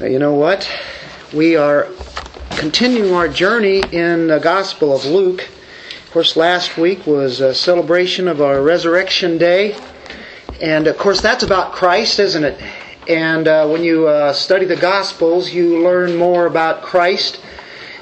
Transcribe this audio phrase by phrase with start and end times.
[0.00, 0.70] You know what?
[1.34, 1.88] We are
[2.50, 5.48] continuing our journey in the Gospel of Luke.
[6.04, 9.76] Of course, last week was a celebration of our Resurrection Day.
[10.60, 12.62] And of course, that's about Christ, isn't it?
[13.08, 17.38] And uh, when you uh, study the Gospels, you learn more about Christ.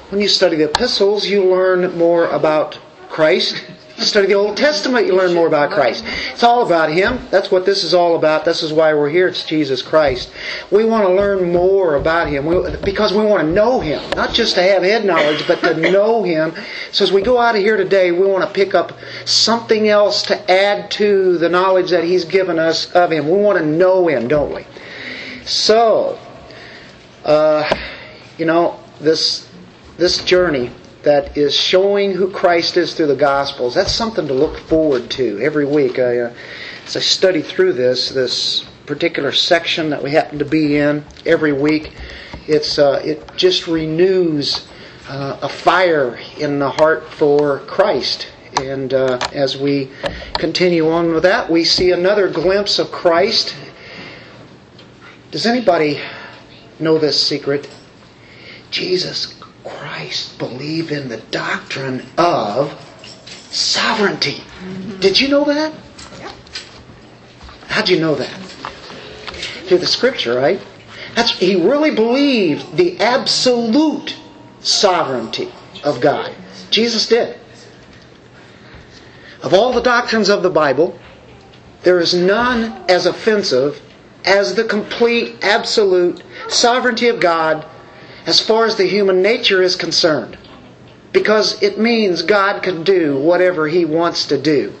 [0.09, 2.77] When you study the epistles, you learn more about
[3.09, 3.65] Christ.
[3.99, 6.05] Study the Old Testament, you learn more about Christ.
[6.31, 7.19] It's all about Him.
[7.31, 8.45] That's what this is all about.
[8.45, 9.27] This is why we're here.
[9.27, 10.31] It's Jesus Christ.
[10.71, 12.45] We want to learn more about Him
[12.83, 14.07] because we want to know Him.
[14.11, 16.53] Not just to have head knowledge, but to know Him.
[16.91, 18.93] So as we go out of here today, we want to pick up
[19.25, 23.27] something else to add to the knowledge that He's given us of Him.
[23.27, 24.67] We want to know Him, don't we?
[25.43, 26.19] So,
[27.25, 27.67] uh,
[28.37, 29.49] you know, this
[29.97, 30.69] this journey
[31.07, 33.73] that is showing who Christ is through the Gospels.
[33.73, 35.99] That's something to look forward to every week.
[35.99, 36.33] I, uh,
[36.85, 41.53] as I study through this, this particular section that we happen to be in every
[41.53, 41.93] week,
[42.45, 44.67] it's uh, it just renews
[45.07, 48.27] uh, a fire in the heart for Christ.
[48.61, 49.89] And uh, as we
[50.33, 53.55] continue on with that, we see another glimpse of Christ.
[55.31, 56.01] Does anybody
[56.81, 57.69] know this secret?
[58.71, 59.36] Jesus
[59.69, 62.71] Christ believe in the doctrine of
[63.51, 64.43] sovereignty.
[64.61, 64.99] Mm-hmm.
[64.99, 65.73] Did you know that?
[67.67, 68.39] How'd you know that?
[69.67, 70.61] Through the scripture, right?
[71.15, 74.15] That's he really believed the absolute
[74.61, 75.51] sovereignty
[75.83, 76.33] of God.
[76.69, 77.37] Jesus did.
[79.43, 80.97] Of all the doctrines of the Bible,
[81.83, 83.81] there is none as offensive
[84.25, 87.65] as the complete, absolute sovereignty of God
[88.27, 90.37] as far as the human nature is concerned.
[91.13, 94.73] Because it means God can do whatever He wants to do.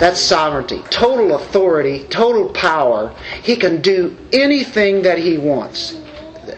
[0.00, 0.82] That's sovereignty.
[0.88, 3.14] Total authority, total power.
[3.42, 5.94] He can do anything that He wants.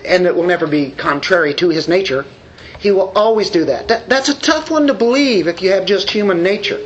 [0.05, 2.25] And it will never be contrary to His nature.
[2.79, 3.89] He will always do that.
[3.89, 4.09] that.
[4.09, 6.81] That's a tough one to believe if you have just human nature.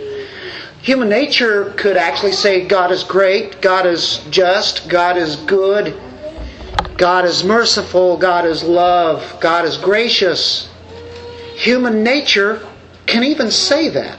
[0.81, 5.99] Human nature could actually say God is great, God is just, God is good,
[6.97, 10.69] God is merciful, God is love, God is gracious.
[11.57, 12.67] Human nature
[13.07, 14.19] can even say that.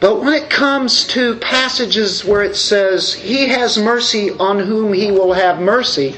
[0.00, 5.10] But when it comes to passages where it says, He has mercy on whom He
[5.10, 6.16] will have mercy,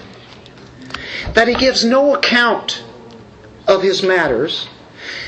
[1.35, 2.83] that He gives no account
[3.67, 4.69] of His matters,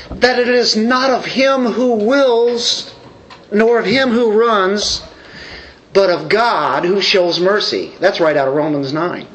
[0.09, 2.93] that it is not of Him who wills,
[3.51, 5.01] nor of Him who runs,
[5.93, 7.91] but of God who shows mercy.
[7.99, 9.27] That's right out of Romans 9.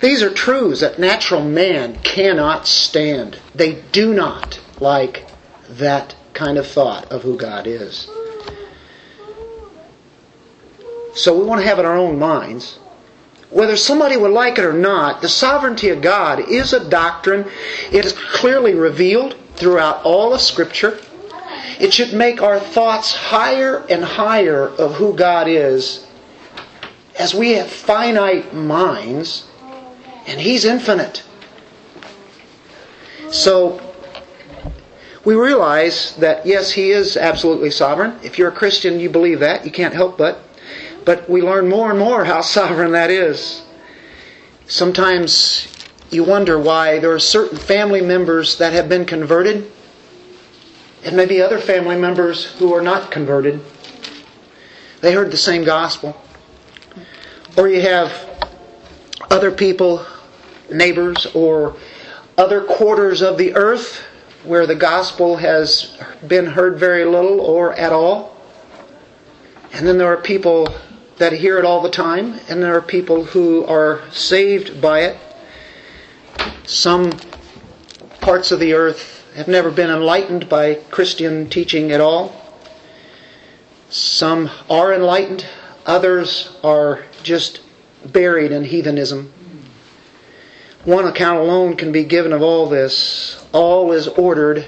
[0.00, 3.38] These are truths that natural man cannot stand.
[3.54, 5.26] They do not like
[5.68, 8.08] that kind of thought of who God is.
[11.14, 12.78] So we want to have it in our own minds.
[13.50, 17.46] Whether somebody would like it or not, the sovereignty of God is a doctrine.
[17.92, 20.98] It is clearly revealed throughout all of Scripture.
[21.80, 26.06] It should make our thoughts higher and higher of who God is.
[27.18, 29.46] As we have finite minds,
[30.26, 31.22] and He's infinite.
[33.30, 33.80] So,
[35.24, 38.18] we realize that yes, He is absolutely sovereign.
[38.22, 39.64] If you're a Christian, you believe that.
[39.64, 40.40] You can't help but.
[41.04, 43.62] But we learn more and more how sovereign that is.
[44.66, 45.68] Sometimes
[46.10, 49.70] you wonder why there are certain family members that have been converted,
[51.04, 53.60] and maybe other family members who are not converted.
[55.00, 56.16] They heard the same gospel.
[57.56, 58.12] Or you have
[59.30, 60.04] other people
[60.70, 61.76] neighbors or
[62.38, 64.02] other quarters of the earth
[64.44, 68.36] where the gospel has been heard very little or at all.
[69.72, 70.68] And then there are people
[71.18, 75.18] that hear it all the time, and there are people who are saved by it.
[76.64, 77.12] Some
[78.20, 82.34] parts of the earth have never been enlightened by Christian teaching at all.
[83.90, 85.44] Some are enlightened,
[85.86, 87.60] others are just
[88.04, 89.32] buried in heathenism.
[90.84, 93.44] One account alone can be given of all this.
[93.52, 94.66] All is ordered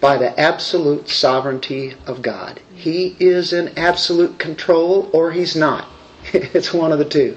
[0.00, 2.60] by the absolute sovereignty of God.
[2.74, 5.88] He is in absolute control or he's not.
[6.32, 7.36] it's one of the two.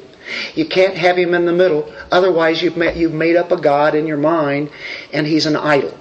[0.56, 1.94] You can't have him in the middle.
[2.12, 4.70] Otherwise, you've, met, you've made up a God in your mind
[5.14, 5.98] and he's an idol.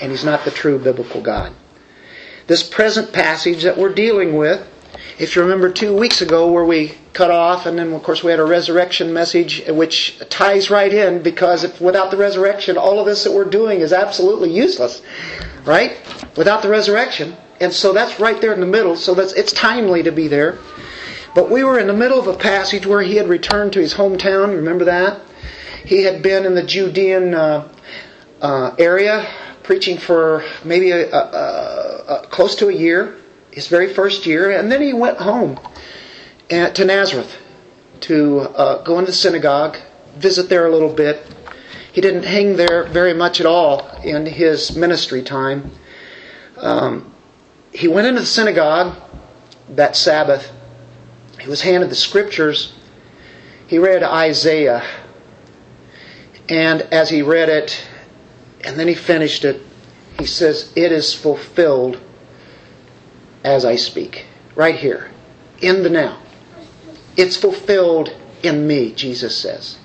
[0.00, 1.52] And he's not the true biblical God.
[2.46, 4.66] This present passage that we're dealing with
[5.18, 8.30] if you remember two weeks ago where we cut off, and then of course we
[8.30, 13.06] had a resurrection message which ties right in because if, without the resurrection, all of
[13.06, 15.02] this that we're doing is absolutely useless,
[15.64, 15.96] right?
[16.36, 17.36] Without the resurrection.
[17.60, 20.58] And so that's right there in the middle, so that's, it's timely to be there.
[21.34, 23.94] But we were in the middle of a passage where he had returned to his
[23.94, 24.54] hometown.
[24.54, 25.20] Remember that?
[25.84, 27.68] He had been in the Judean uh,
[28.40, 29.26] uh, area
[29.68, 31.18] preaching for maybe a, a,
[32.08, 33.16] a, close to a year,
[33.50, 35.60] his very first year, and then he went home
[36.48, 37.36] at, to Nazareth
[38.00, 39.76] to uh, go into the synagogue,
[40.16, 41.26] visit there a little bit.
[41.92, 45.70] He didn't hang there very much at all in his ministry time.
[46.56, 47.12] Um,
[47.72, 48.96] he went into the synagogue
[49.70, 50.50] that Sabbath.
[51.48, 52.74] He was handed the scriptures.
[53.68, 54.86] He read Isaiah.
[56.46, 57.88] And as he read it,
[58.60, 59.62] and then he finished it,
[60.18, 62.02] he says, It is fulfilled
[63.44, 64.26] as I speak.
[64.56, 65.10] Right here,
[65.62, 66.18] in the now.
[67.16, 69.78] It's fulfilled in me, Jesus says.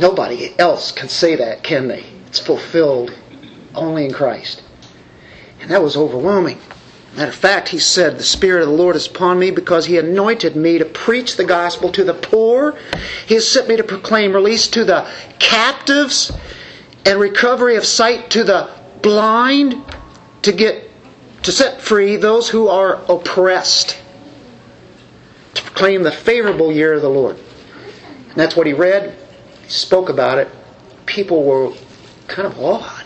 [0.00, 2.06] Nobody else can say that, can they?
[2.26, 3.14] It's fulfilled
[3.74, 4.62] only in Christ.
[5.60, 6.58] And that was overwhelming.
[7.16, 9.98] Matter of fact, he said, The Spirit of the Lord is upon me because he
[9.98, 12.78] anointed me to preach the gospel to the poor.
[13.26, 16.30] He has sent me to proclaim release to the captives
[17.04, 18.70] and recovery of sight to the
[19.02, 19.82] blind,
[20.42, 20.90] to get
[21.42, 23.98] to set free those who are oppressed
[25.54, 27.36] to proclaim the favorable year of the Lord.
[27.36, 29.16] And that's what he read.
[29.62, 30.48] He spoke about it.
[31.06, 31.72] People were
[32.26, 32.97] kind of awed.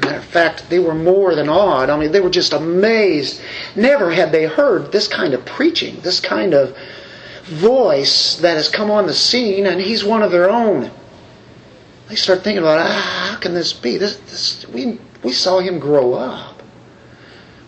[0.00, 1.88] Matter of fact, they were more than awed.
[1.88, 3.40] I mean, they were just amazed.
[3.74, 6.76] Never had they heard this kind of preaching, this kind of
[7.44, 10.90] voice that has come on the scene, and he's one of their own.
[12.08, 13.96] They start thinking about, ah, how can this be?
[13.96, 16.62] This, this, we, we saw him grow up.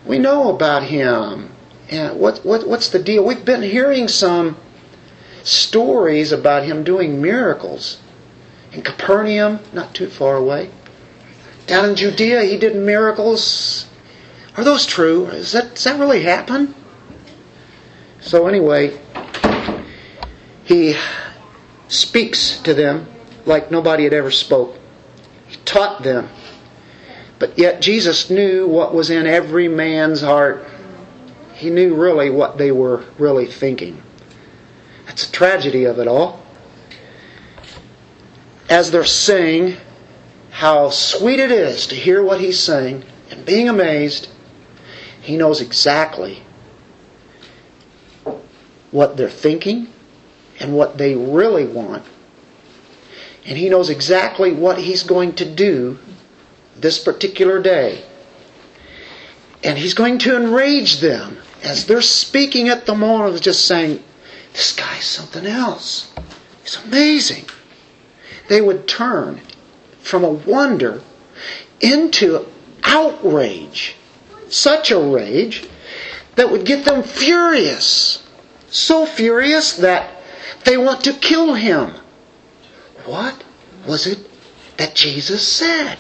[0.07, 1.51] We know about him.
[1.91, 3.25] And what, what, what's the deal?
[3.25, 4.57] We've been hearing some
[5.43, 7.99] stories about him doing miracles.
[8.73, 10.71] In Capernaum, not too far away.
[11.69, 13.87] Down in Judea, he did miracles.
[14.57, 15.27] Are those true?
[15.27, 16.75] Is that, does that really happen?
[18.21, 18.99] So, anyway,
[20.65, 20.97] he
[21.87, 23.07] speaks to them
[23.47, 24.77] like nobody had ever spoke.
[25.47, 26.29] He taught them.
[27.39, 30.67] But yet Jesus knew what was in every man's heart
[31.59, 34.01] he knew really what they were really thinking.
[35.07, 36.41] That's a tragedy of it all.
[38.71, 39.77] As they're saying
[40.51, 44.29] how sweet it is to hear what he's saying and being amazed,
[45.21, 46.43] he knows exactly
[48.91, 49.89] what they're thinking
[50.61, 52.05] and what they really want.
[53.45, 55.99] And he knows exactly what he's going to do
[56.77, 58.05] this particular day.
[59.63, 64.03] And he's going to enrage them as they're speaking at the moment just saying,
[64.53, 66.13] this guy's something else.
[66.63, 67.47] He's amazing.
[68.49, 69.41] They would turn
[70.09, 71.03] from a wonder
[71.81, 72.47] into
[72.83, 73.95] outrage.
[74.49, 75.69] Such a rage
[76.37, 78.23] that would get them furious.
[78.71, 80.11] So furious that
[80.65, 81.93] they want to kill him.
[83.05, 83.45] What
[83.87, 84.19] was it
[84.79, 85.99] that Jesus said?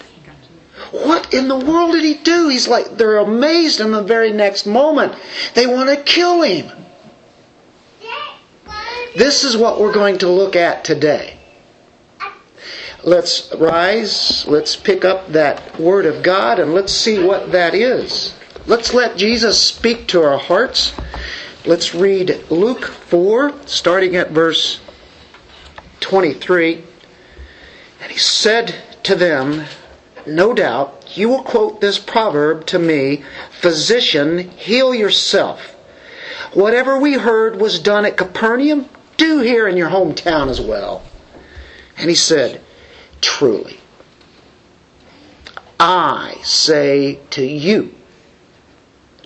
[0.91, 2.49] What in the world did he do?
[2.49, 5.15] He's like, they're amazed in the very next moment.
[5.55, 6.71] They want to kill him.
[9.17, 11.38] This is what we're going to look at today.
[13.05, 18.35] Let's rise, let's pick up that Word of God, and let's see what that is.
[18.67, 20.95] Let's let Jesus speak to our hearts.
[21.65, 24.81] Let's read Luke 4, starting at verse
[26.01, 26.83] 23.
[28.01, 28.75] And he said
[29.05, 29.65] to them,
[30.27, 35.75] no doubt, you will quote this proverb to me Physician, heal yourself.
[36.53, 41.03] Whatever we heard was done at Capernaum, do here in your hometown as well.
[41.97, 42.61] And he said,
[43.21, 43.81] Truly,
[45.79, 47.95] I say to you,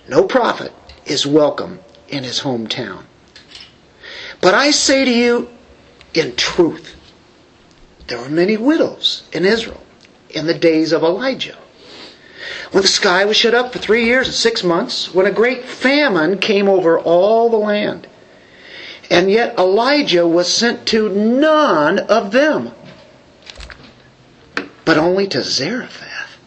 [0.07, 0.71] no prophet
[1.05, 3.03] is welcome in his hometown.
[4.41, 5.49] But I say to you,
[6.13, 6.95] in truth,
[8.07, 9.81] there were many widows in Israel
[10.29, 11.57] in the days of Elijah.
[12.71, 15.63] When the sky was shut up for three years and six months, when a great
[15.63, 18.07] famine came over all the land.
[19.09, 22.71] And yet Elijah was sent to none of them,
[24.85, 26.37] but only to Zarephath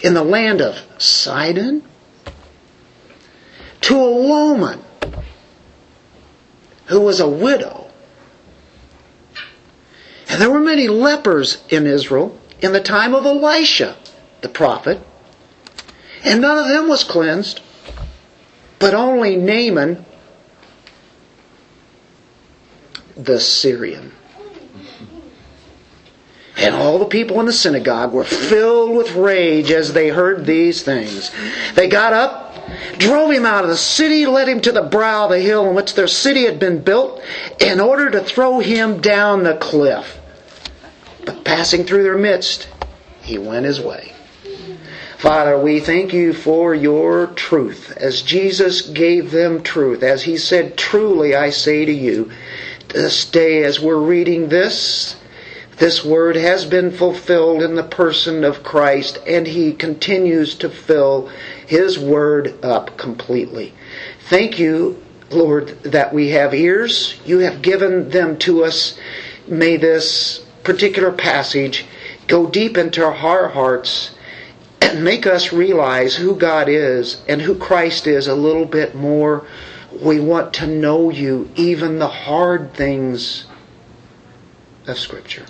[0.00, 1.82] in the land of Sidon,
[3.82, 4.82] to a woman
[6.86, 7.90] who was a widow.
[10.28, 13.96] And there were many lepers in Israel in the time of Elisha,
[14.40, 15.00] the prophet,
[16.24, 17.60] and none of them was cleansed,
[18.78, 20.04] but only Naaman
[23.16, 24.12] the Syrian.
[26.60, 30.82] And all the people in the synagogue were filled with rage as they heard these
[30.82, 31.30] things.
[31.74, 32.50] They got up
[32.98, 35.74] drove him out of the city, led him to the brow of the hill on
[35.74, 37.20] which their city had been built,
[37.58, 40.20] in order to throw him down the cliff.
[41.24, 42.68] But passing through their midst,
[43.22, 44.12] he went his way.
[45.18, 47.92] Father, we thank you for your truth.
[47.96, 52.30] As Jesus gave them truth, as he said, Truly I say to you,
[52.88, 55.16] this day as we're reading this,
[55.80, 61.30] this word has been fulfilled in the person of Christ, and he continues to fill
[61.66, 63.72] his word up completely.
[64.28, 67.18] Thank you, Lord, that we have ears.
[67.24, 68.98] You have given them to us.
[69.48, 71.86] May this particular passage
[72.26, 74.10] go deep into our hearts
[74.82, 79.46] and make us realize who God is and who Christ is a little bit more.
[79.98, 83.46] We want to know you, even the hard things
[84.86, 85.46] of Scripture.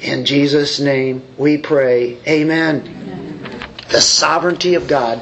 [0.00, 2.18] In Jesus' name we pray.
[2.26, 2.82] Amen.
[2.86, 3.64] Amen.
[3.90, 5.20] The sovereignty of God.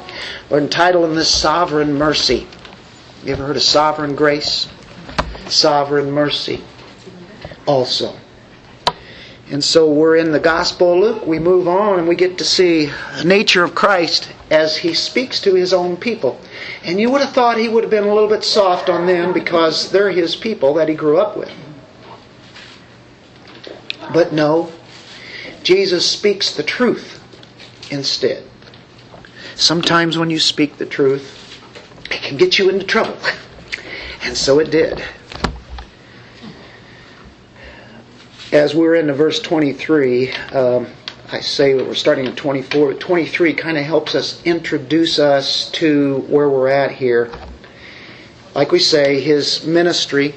[0.49, 2.47] We're entitled in this sovereign mercy.
[3.23, 4.67] You ever heard of sovereign grace?
[5.47, 6.63] Sovereign mercy
[7.65, 8.15] also.
[9.49, 11.25] And so we're in the Gospel Luke.
[11.25, 15.39] We move on and we get to see the nature of Christ as he speaks
[15.41, 16.39] to his own people.
[16.83, 19.33] And you would have thought he would have been a little bit soft on them
[19.33, 21.51] because they're his people that he grew up with.
[24.13, 24.71] But no,
[25.63, 27.23] Jesus speaks the truth
[27.91, 28.43] instead.
[29.55, 31.61] Sometimes when you speak the truth,
[32.05, 33.17] it can get you into trouble.
[34.23, 35.03] And so it did.
[38.51, 40.87] as we're into verse 23, um,
[41.31, 42.93] I say we're starting at 24.
[42.93, 47.31] but 23 kind of helps us introduce us to where we're at here.
[48.55, 50.33] Like we say, his ministry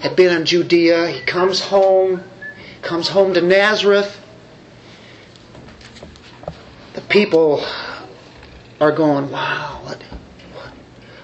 [0.00, 1.08] had been in Judea.
[1.08, 2.22] He comes home,
[2.82, 4.18] comes home to Nazareth.
[6.94, 7.64] The people
[8.80, 10.02] are going, "Wow, what,
[10.54, 10.72] what?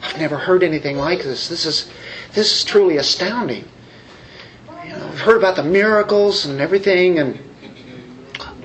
[0.02, 1.48] I've never heard anything like this.
[1.48, 1.90] This is
[2.32, 3.68] this is truly astounding."
[4.84, 7.38] You know, I've heard about the miracles and everything, and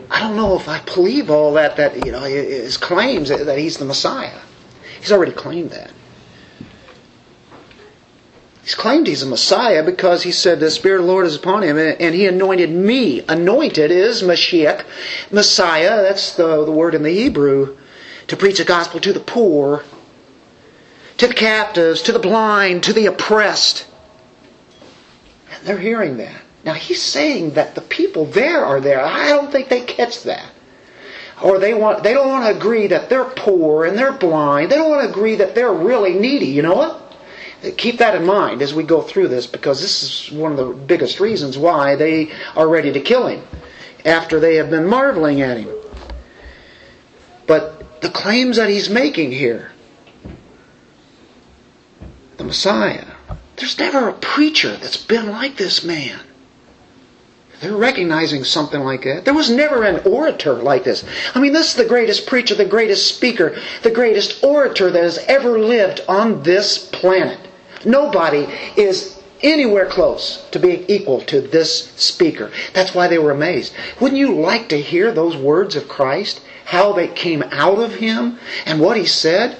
[0.09, 1.77] I don't know if I believe all that.
[1.77, 4.39] That you know, his claims that he's the Messiah.
[4.99, 5.91] He's already claimed that.
[8.63, 11.63] He's claimed he's a Messiah because he said the Spirit of the Lord is upon
[11.63, 13.21] him, and he anointed me.
[13.27, 14.85] Anointed is Mashiach,
[15.31, 16.03] Messiah.
[16.03, 17.77] That's the, the word in the Hebrew
[18.27, 19.83] to preach the gospel to the poor,
[21.17, 23.87] to the captives, to the blind, to the oppressed.
[25.51, 26.41] And they're hearing that.
[26.63, 29.03] Now he's saying that the people there are there.
[29.03, 30.45] I don't think they catch that.
[31.41, 34.71] Or they want they don't want to agree that they're poor and they're blind.
[34.71, 36.45] They don't want to agree that they're really needy.
[36.45, 37.10] You know what?
[37.77, 40.73] Keep that in mind as we go through this because this is one of the
[40.73, 43.43] biggest reasons why they are ready to kill him
[44.03, 45.69] after they have been marveling at him.
[47.45, 49.71] But the claims that he's making here,
[52.37, 53.05] the Messiah,
[53.57, 56.19] there's never a preacher that's been like this man.
[57.59, 59.23] They're recognizing something like that.
[59.23, 61.05] There was never an orator like this.
[61.35, 65.19] I mean, this is the greatest preacher, the greatest speaker, the greatest orator that has
[65.27, 67.39] ever lived on this planet.
[67.85, 68.47] Nobody
[68.77, 72.51] is anywhere close to being equal to this speaker.
[72.73, 73.73] That's why they were amazed.
[73.99, 76.41] Wouldn't you like to hear those words of Christ?
[76.65, 79.57] How they came out of him and what he said?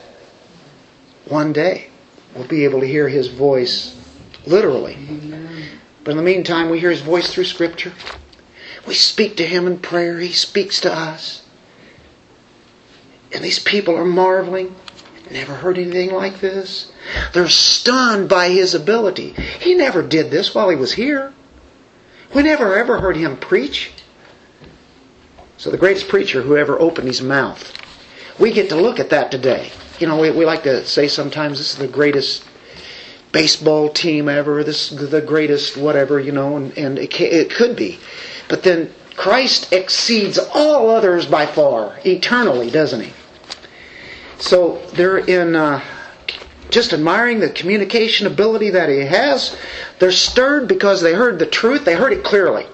[1.25, 1.89] One day
[2.35, 3.97] we'll be able to hear his voice
[4.45, 4.97] literally.
[6.03, 7.93] But in the meantime, we hear his voice through Scripture.
[8.87, 10.19] We speak to him in prayer.
[10.19, 11.43] He speaks to us.
[13.33, 14.75] And these people are marveling.
[15.31, 16.91] Never heard anything like this.
[17.33, 19.31] They're stunned by his ability.
[19.59, 21.33] He never did this while he was here.
[22.33, 23.91] We never ever heard him preach.
[25.57, 27.73] So the greatest preacher who ever opened his mouth.
[28.39, 29.71] We get to look at that today
[30.01, 32.43] you know, we, we like to say sometimes this is the greatest
[33.31, 37.75] baseball team ever, this is the greatest whatever, you know, and, and it, it could
[37.75, 37.99] be.
[38.49, 43.13] But then Christ exceeds all others by far, eternally, doesn't he?
[44.41, 45.83] So they're in uh,
[46.71, 49.55] just admiring the communication ability that he has.
[49.99, 52.65] They're stirred because they heard the truth, they heard it clearly.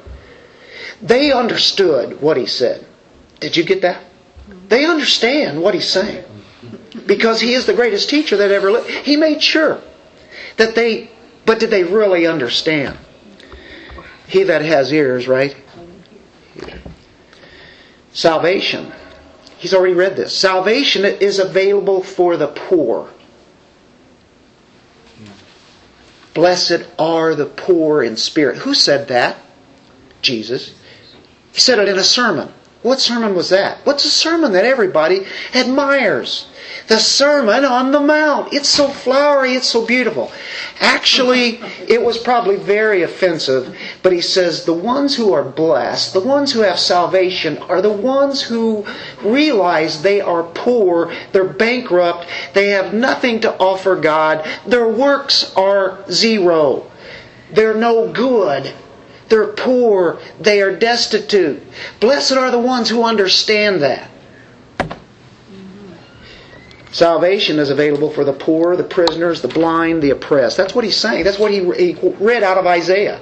[1.02, 2.86] They understood what he said.
[3.42, 4.02] Did you get that?
[4.70, 6.24] They understand what he's saying
[7.06, 8.90] because he is the greatest teacher that ever lived.
[8.90, 9.82] He made sure
[10.56, 11.12] that they,
[11.46, 12.98] but did they really understand?
[14.28, 15.56] He that has ears, right?
[18.14, 18.92] Salvation.
[19.58, 20.38] He's already read this.
[20.38, 23.10] Salvation is available for the poor.
[26.34, 28.58] Blessed are the poor in spirit.
[28.58, 29.38] Who said that?
[30.22, 30.76] Jesus.
[31.52, 32.54] He said it in a sermon.
[32.84, 33.80] What sermon was that?
[33.86, 36.48] What's a sermon that everybody admires?
[36.88, 38.53] The Sermon on the Mount.
[38.53, 40.32] It's so flowery, it's so beautiful.
[40.79, 46.22] Actually, it was probably very offensive, but he says the ones who are blessed, the
[46.22, 48.86] ones who have salvation, are the ones who
[49.22, 56.10] realize they are poor, they're bankrupt, they have nothing to offer God, their works are
[56.10, 56.89] zero,
[57.51, 58.74] they're no good.
[59.29, 60.20] They're poor.
[60.39, 61.62] They are destitute.
[62.00, 64.10] Blessed are the ones who understand that.
[66.91, 70.58] Salvation is available for the poor, the prisoners, the blind, the oppressed.
[70.58, 71.25] That's what he's saying.
[71.25, 73.22] That's what he, he read out of Isaiah.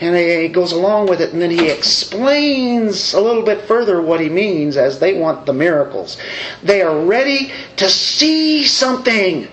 [0.00, 4.20] And he goes along with it, and then he explains a little bit further what
[4.20, 6.16] he means as they want the miracles.
[6.62, 9.48] They are ready to see something.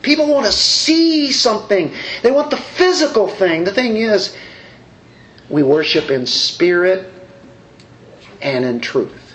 [0.00, 1.92] People want to see something.
[2.22, 3.64] They want the physical thing.
[3.64, 4.34] The thing is,
[5.50, 7.12] we worship in spirit
[8.40, 9.34] and in truth.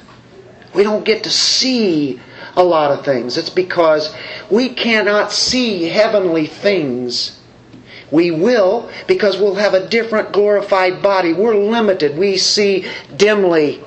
[0.73, 2.19] We don't get to see
[2.55, 3.37] a lot of things.
[3.37, 4.13] It's because
[4.49, 7.39] we cannot see heavenly things.
[8.11, 11.33] We will because we'll have a different glorified body.
[11.33, 12.17] We're limited.
[12.17, 13.83] We see dimly.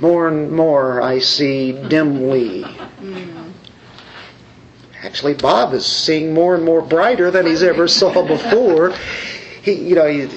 [0.00, 2.64] More and more I see dimly.
[5.02, 8.94] Actually, Bob is seeing more and more brighter than he's ever saw before.
[9.62, 10.28] He, you know, he,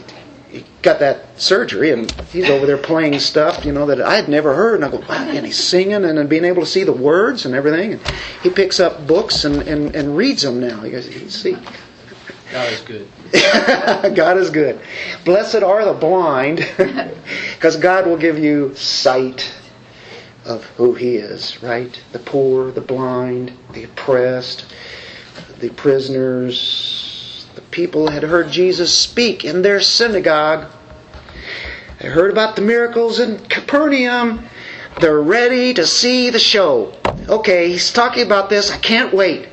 [0.51, 4.27] he got that surgery and he's over there playing stuff, you know, that I had
[4.27, 4.75] never heard.
[4.75, 7.55] And I go, wow, and he's singing and being able to see the words and
[7.55, 7.93] everything.
[7.93, 8.01] And
[8.43, 10.81] he picks up books and, and, and reads them now.
[10.81, 11.57] He goes, you can see.
[12.51, 13.07] God is good.
[14.15, 14.81] God is good.
[15.23, 16.57] Blessed are the blind,
[17.55, 19.53] because God will give you sight
[20.43, 21.97] of who He is, right?
[22.11, 24.65] The poor, the blind, the oppressed,
[25.59, 27.00] the prisoners,
[27.55, 30.71] the people had heard Jesus speak in their synagogue.
[31.99, 34.45] They heard about the miracles in Capernaum.
[34.99, 36.93] They're ready to see the show.
[37.27, 38.71] Okay, he's talking about this.
[38.71, 39.47] I can't wait.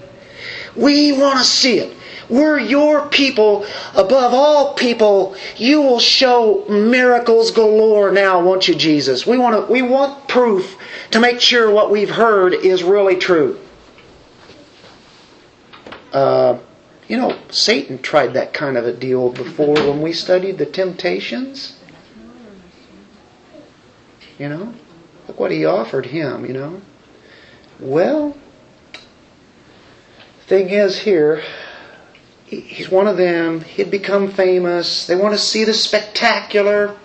[0.77, 1.97] We want to see it.
[2.29, 5.35] We're your people above all people.
[5.57, 9.27] You will show miracles galore now, won't you, Jesus?
[9.27, 10.77] We want to, we want proof
[11.13, 13.59] to make sure what we've heard is really true.
[16.13, 16.59] Uh,
[17.09, 21.79] you know, Satan tried that kind of a deal before when we studied the temptations.
[24.39, 24.75] You know,
[25.27, 26.83] look what he offered him, you know.
[27.81, 28.37] Well,
[30.47, 31.43] thing is here,
[32.45, 33.63] he's one of them.
[33.63, 35.07] He'd become famous.
[35.07, 36.97] They want to see the spectacular.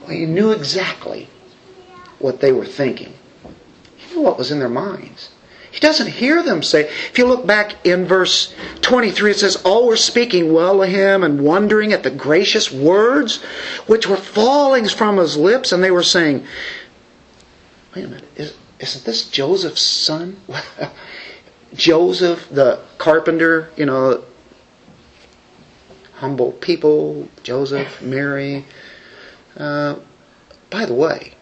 [0.00, 1.28] Well, he knew exactly
[2.18, 3.12] what they were thinking.
[3.96, 5.33] He knew what was in their minds.
[5.74, 9.88] He doesn't hear them say, if you look back in verse 23, it says, All
[9.88, 13.42] were speaking well of him and wondering at the gracious words
[13.88, 16.46] which were falling from his lips, and they were saying,
[17.92, 20.40] Wait a minute, is, isn't this Joseph's son?
[21.74, 24.22] Joseph, the carpenter, you know,
[26.12, 28.64] humble people, Joseph, Mary.
[29.56, 29.96] Uh,
[30.70, 31.34] by the way,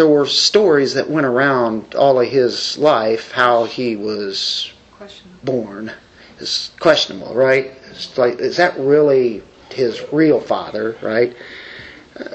[0.00, 4.72] there were stories that went around all of his life how he was
[5.44, 5.92] born.
[6.38, 7.72] It's questionable, right?
[7.90, 11.36] It's like, is that really his real father, right?
[12.18, 12.30] Uh,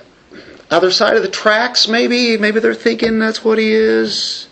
[0.69, 2.38] other side of the tracks, maybe.
[2.38, 4.47] Maybe they're thinking that's what he is.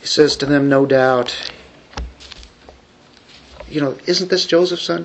[0.00, 1.36] He says to them, no doubt,
[3.68, 5.04] you know, isn't this Joseph's son?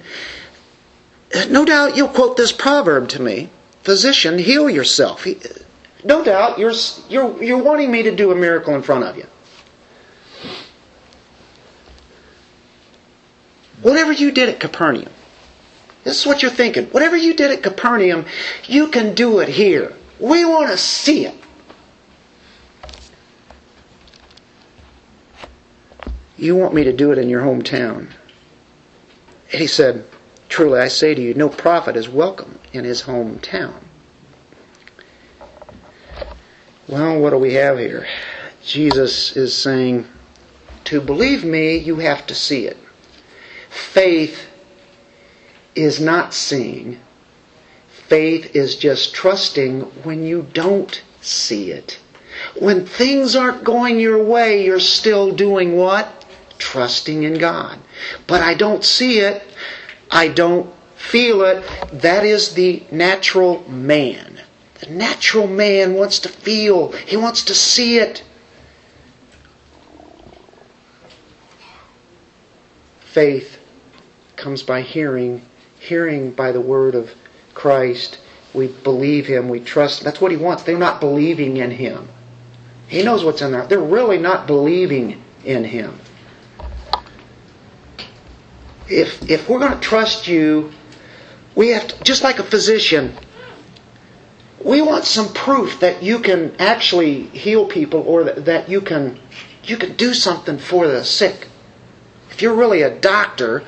[1.50, 3.50] No doubt you'll quote this proverb to me
[3.82, 5.24] Physician, heal yourself.
[5.24, 5.40] He,
[6.08, 6.74] no doubt you're,
[7.10, 9.26] you're, you're wanting me to do a miracle in front of you.
[13.82, 15.12] Whatever you did at Capernaum,
[16.04, 16.86] this is what you're thinking.
[16.88, 18.26] Whatever you did at Capernaum,
[18.66, 19.94] you can do it here.
[20.20, 21.36] We want to see it.
[26.38, 28.12] You want me to do it in your hometown.
[29.52, 30.06] And he said,
[30.48, 33.87] Truly I say to you, no prophet is welcome in his hometown.
[36.88, 38.08] Well, what do we have here?
[38.64, 40.08] Jesus is saying,
[40.86, 42.78] to believe me, you have to see it.
[43.70, 44.48] Faith
[45.76, 47.00] is not seeing.
[47.90, 52.00] Faith is just trusting when you don't see it.
[52.58, 56.26] When things aren't going your way, you're still doing what?
[56.58, 57.80] Trusting in God.
[58.28, 59.44] But I don't see it.
[60.10, 61.70] I don't feel it.
[61.92, 64.37] That is the natural man.
[64.80, 68.24] The natural man wants to feel, he wants to see it.
[73.00, 73.60] Faith
[74.36, 75.42] comes by hearing,
[75.80, 77.14] hearing by the word of
[77.54, 78.20] Christ.
[78.54, 80.04] We believe him, we trust.
[80.04, 80.64] That's what he wants.
[80.64, 82.10] They're not believing in him.
[82.88, 83.68] He knows what's in there.
[83.68, 86.00] They're really not believing in Him.
[88.90, 90.72] If, if we're going to trust you,
[91.56, 93.18] we have to, just like a physician,
[94.64, 99.20] we want some proof that you can actually heal people or that, you can
[99.64, 101.48] you can do something for the sick.
[102.32, 103.64] If you're really a doctor,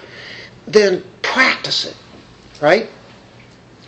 [0.66, 1.96] then practice it,
[2.62, 2.90] right?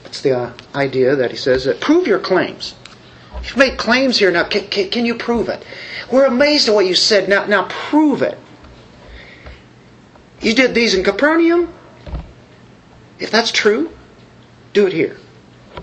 [0.04, 1.66] That's the uh, idea that he says.
[1.66, 2.76] That prove your claims.
[3.44, 4.30] You've made claims here.
[4.30, 5.66] Now, can, can, can you prove it?
[6.12, 7.30] We're amazed at what you said.
[7.30, 8.38] Now, now prove it.
[10.42, 11.74] You did these in Capernaum.
[13.20, 13.92] If that's true,
[14.74, 15.18] do it here.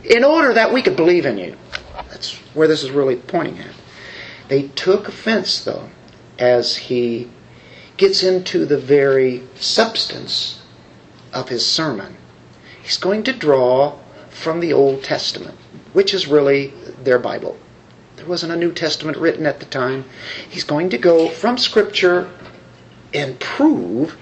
[0.04, 1.56] In order that we could believe in you.
[2.08, 3.74] That's where this is really pointing at.
[4.48, 5.90] They took offense, though,
[6.38, 7.28] as he
[7.96, 10.62] gets into the very substance
[11.32, 12.16] of his sermon.
[12.82, 13.98] He's going to draw
[14.30, 15.58] from the Old Testament,
[15.92, 16.72] which is really
[17.02, 17.56] their Bible.
[18.16, 20.04] There wasn't a New Testament written at the time.
[20.48, 22.30] He's going to go from Scripture
[23.12, 24.16] and prove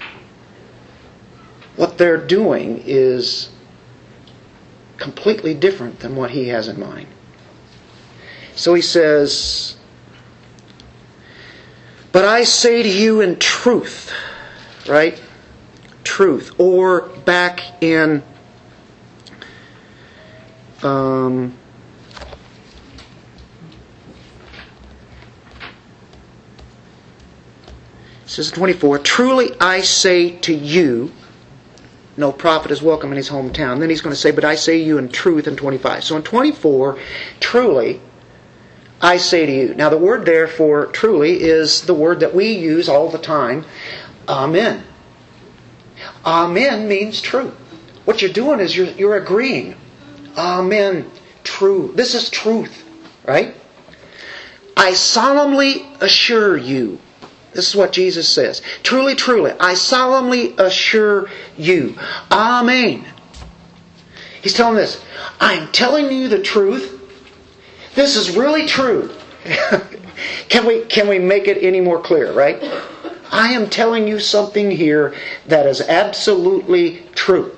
[1.76, 3.50] what they're doing is
[4.96, 7.08] completely different than what he has in mind.
[8.54, 9.76] So he says,
[12.12, 14.12] But I say to you in truth,
[14.88, 15.20] right?
[16.04, 16.58] Truth.
[16.58, 18.22] Or back in
[20.82, 21.56] um,
[28.24, 31.12] says 24, Truly I say to you,
[32.16, 33.80] no prophet is welcome in his hometown.
[33.80, 36.04] Then he's going to say, But I say you in truth in 25.
[36.04, 36.98] So in 24,
[37.40, 38.00] truly,
[39.00, 39.74] I say to you.
[39.74, 43.64] Now the word there for truly is the word that we use all the time,
[44.28, 44.82] Amen.
[46.24, 47.52] Amen means true.
[48.04, 49.76] What you're doing is you're, you're agreeing.
[50.36, 51.10] Amen.
[51.44, 51.92] True.
[51.94, 52.84] This is truth,
[53.26, 53.54] right?
[54.76, 56.98] I solemnly assure you.
[57.56, 58.62] This is what Jesus says.
[58.82, 61.96] Truly, truly, I solemnly assure you.
[62.30, 63.04] Amen.
[64.42, 65.02] He's telling this.
[65.40, 66.92] I'm telling you the truth.
[67.94, 69.10] This is really true.
[70.48, 72.62] can we can we make it any more clear, right?
[73.32, 75.14] I am telling you something here
[75.46, 77.56] that is absolutely true.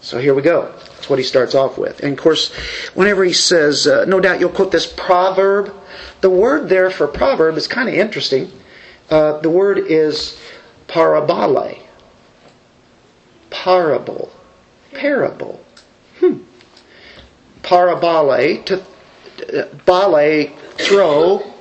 [0.00, 0.72] So here we go.
[0.78, 2.00] That's what he starts off with.
[2.00, 2.52] And of course,
[2.94, 5.74] whenever he says, uh, no doubt you'll quote this proverb,
[6.20, 8.52] the word there for proverb is kind of interesting.
[9.10, 10.38] Uh, the word is
[10.86, 11.82] parabole.
[13.50, 14.30] Parable.
[14.92, 15.64] Parable.
[16.20, 16.38] Hmm.
[17.62, 18.82] Parabole, to
[19.86, 21.54] bale, throw,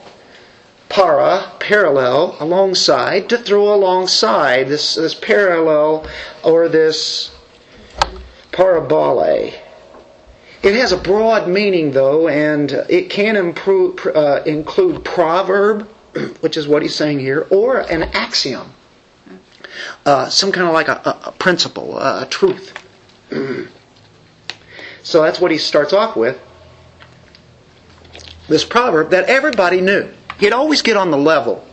[0.89, 6.07] para, parallel, alongside, to throw alongside, this, this parallel
[6.43, 7.31] or this
[8.51, 9.53] parabole.
[10.63, 15.87] It has a broad meaning, though, and it can improve, uh, include proverb,
[16.41, 18.73] which is what he's saying here, or an axiom.
[20.05, 22.73] Uh, some kind of like a, a principle, a, a truth.
[25.03, 26.39] so that's what he starts off with.
[28.47, 30.09] This proverb that everybody knew.
[30.39, 31.65] He'd always get on the level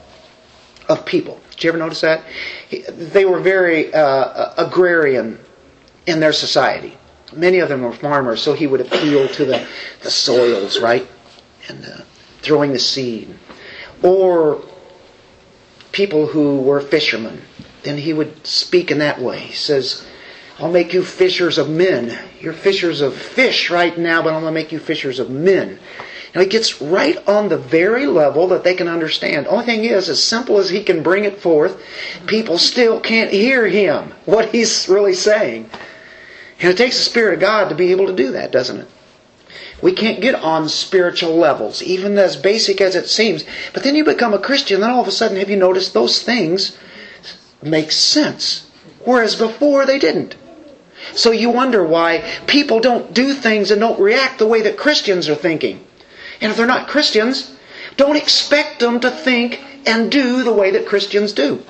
[0.89, 1.41] of people.
[1.51, 2.25] Did you ever notice that?
[2.71, 5.39] They were very uh, agrarian
[6.07, 6.97] in their society.
[7.33, 9.67] Many of them were farmers, so he would appeal to the,
[10.03, 11.07] the soils, right?
[11.69, 12.01] And uh,
[12.43, 13.35] throwing the seed.
[14.05, 14.63] Or
[15.93, 17.41] people who were fishermen.
[17.83, 19.39] Then he would speak in that way.
[19.39, 20.07] He says,
[20.59, 22.17] I'll make you fishers of men.
[22.41, 25.79] You're fishers of fish right now, but I'm going to make you fishers of men.
[26.35, 29.47] Now he gets right on the very level that they can understand.
[29.47, 31.81] Only thing is, as simple as he can bring it forth,
[32.27, 35.71] people still can't hear him, what he's really saying.
[36.61, 38.89] And it takes the Spirit of God to be able to do that, doesn't it?
[39.83, 43.45] We can't get on spiritual levels, even as basic as it seems.
[43.73, 46.23] But then you become a Christian, then all of a sudden, have you noticed those
[46.23, 46.77] things
[47.63, 48.67] make sense?
[49.05, 50.37] Whereas before they didn't.
[51.13, 55.29] So you wonder why people don't do things and don't react the way that Christians
[55.29, 55.85] are thinking.
[56.41, 57.55] And if they're not Christians,
[57.97, 61.63] don't expect them to think and do the way that Christians do.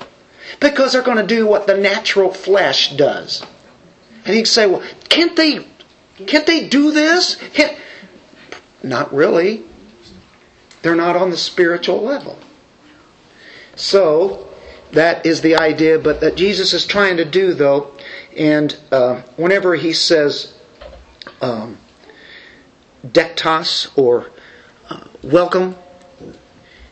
[0.59, 3.43] Because they're going to do what the natural flesh does.
[4.25, 5.65] And he'd say, well, can't they,
[6.25, 7.35] can't they do this?
[7.53, 7.77] Can't...
[8.85, 9.63] Not really.
[10.83, 12.37] They're not on the spiritual level.
[13.75, 14.47] So,
[14.91, 17.91] that is the idea, but that Jesus is trying to do, though,
[18.37, 20.53] and uh, whenever he says
[21.41, 21.79] um,
[23.05, 24.29] dektos or
[24.89, 25.75] uh, welcome,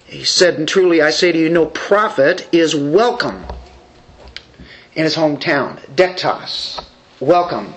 [0.05, 3.45] he said, and truly I say to you, no prophet is welcome
[4.95, 5.79] in his hometown.
[5.95, 6.83] Dektos
[7.19, 7.75] welcome,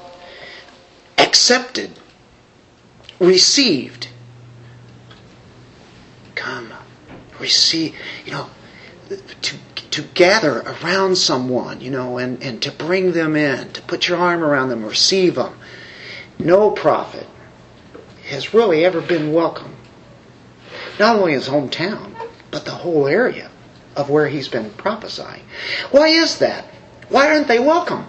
[1.19, 1.91] accepted,
[3.19, 4.09] received.
[6.35, 6.73] Come,
[7.47, 8.49] see, you know,
[9.43, 9.57] to,
[9.91, 14.19] to gather around someone, you know, and, and to bring them in, to put your
[14.19, 15.57] arm around them, receive them.
[16.39, 17.27] No prophet
[18.29, 19.75] has really ever been welcome.
[20.99, 22.15] Not only his hometown,
[22.51, 23.51] but the whole area
[23.97, 25.43] of where he's been prophesying.
[25.91, 26.67] Why is that?
[27.09, 28.07] Why aren't they welcome?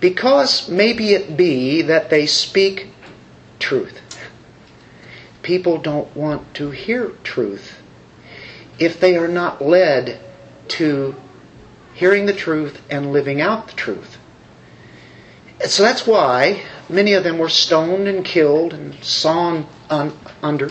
[0.00, 2.88] Because maybe it be that they speak
[3.58, 4.00] truth.
[5.42, 7.80] People don't want to hear truth
[8.78, 10.20] if they are not led
[10.68, 11.14] to
[11.94, 14.18] hearing the truth and living out the truth.
[15.66, 20.70] So that's why many of them were stoned and killed and sawn un- under.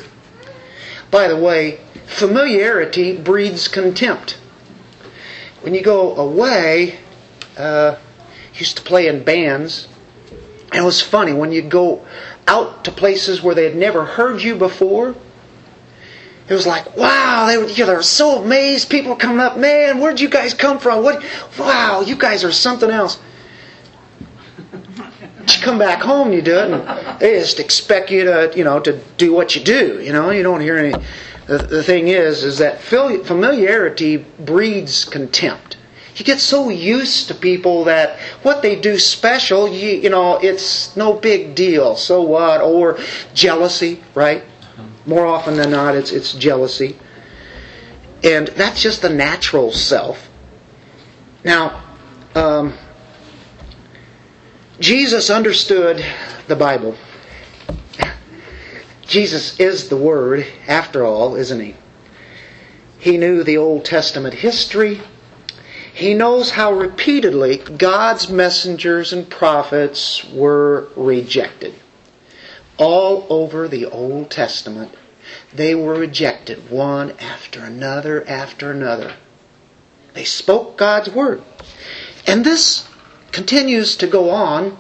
[1.12, 4.38] By the way, familiarity breeds contempt.
[5.62, 7.00] When you go away,
[7.58, 7.98] uh,
[8.60, 9.88] used to play in bands,
[10.72, 12.06] and it was funny when you'd go
[12.48, 15.16] out to places where they had never heard you before.
[16.50, 18.90] It was like, wow, they were, you know, they were so amazed.
[18.90, 21.04] People coming up, man, where'd you guys come from?
[21.04, 21.24] What?
[21.60, 23.20] Wow, you guys are something else.
[25.48, 28.82] You come back home, you do it, and they just expect you to, you know,
[28.82, 30.02] to do what you do.
[30.04, 30.94] You know, you don't hear any.
[31.46, 35.77] The, the thing is, is that familiarity breeds contempt.
[36.18, 40.98] You get so used to people that what they do special, you, you know, it's
[40.98, 41.96] no big deal.
[41.96, 42.60] So what?
[42.62, 43.00] Or
[43.34, 44.44] jealousy, right?
[45.06, 46.98] More often than not, it's it's jealousy,
[48.24, 50.30] and that's just the natural self.
[51.44, 51.84] Now.
[52.36, 52.74] Um,
[54.80, 56.06] Jesus understood
[56.48, 56.96] the Bible.
[59.02, 61.76] Jesus is the Word, after all, isn't he?
[63.00, 65.02] He knew the Old Testament history.
[65.98, 71.74] He knows how repeatedly God's messengers and prophets were rejected.
[72.78, 74.94] All over the Old Testament,
[75.52, 79.16] they were rejected one after another after another.
[80.14, 81.42] They spoke God's Word.
[82.28, 82.88] And this
[83.32, 84.78] continues to go on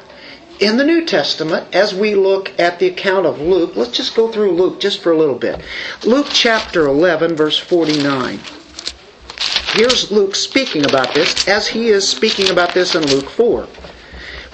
[0.59, 3.75] in the New Testament as we look at the account of Luke.
[3.75, 5.63] Let's just go through Luke just for a little bit.
[6.03, 8.39] Luke chapter 11, verse 49.
[9.73, 13.67] Here's Luke speaking about this as he is speaking about this in Luke 4.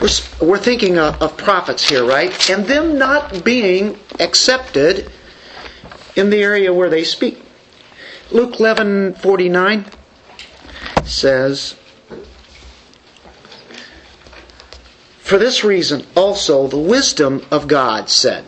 [0.02, 0.10] We're,
[0.42, 2.50] we're thinking of, of prophets here, right?
[2.50, 5.10] And them not being accepted
[6.16, 7.42] in the area where they speak.
[8.32, 9.86] Luke 11:49
[11.06, 11.76] says,
[15.20, 18.46] For this reason also the wisdom of God said,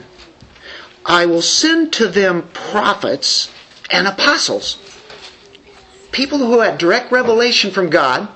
[1.06, 3.52] I will send to them prophets
[3.92, 4.78] and apostles.
[6.16, 8.30] People who had direct revelation from God,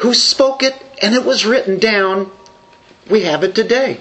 [0.00, 2.32] who spoke it and it was written down.
[3.08, 4.00] We have it today.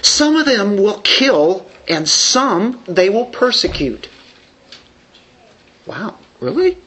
[0.00, 4.08] Some of them will kill and some they will persecute.
[5.84, 6.78] Wow, really?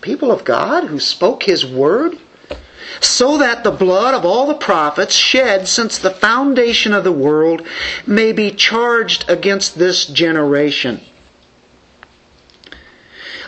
[0.00, 2.18] People of God who spoke His word?
[3.00, 7.64] So that the blood of all the prophets shed since the foundation of the world
[8.04, 11.02] may be charged against this generation.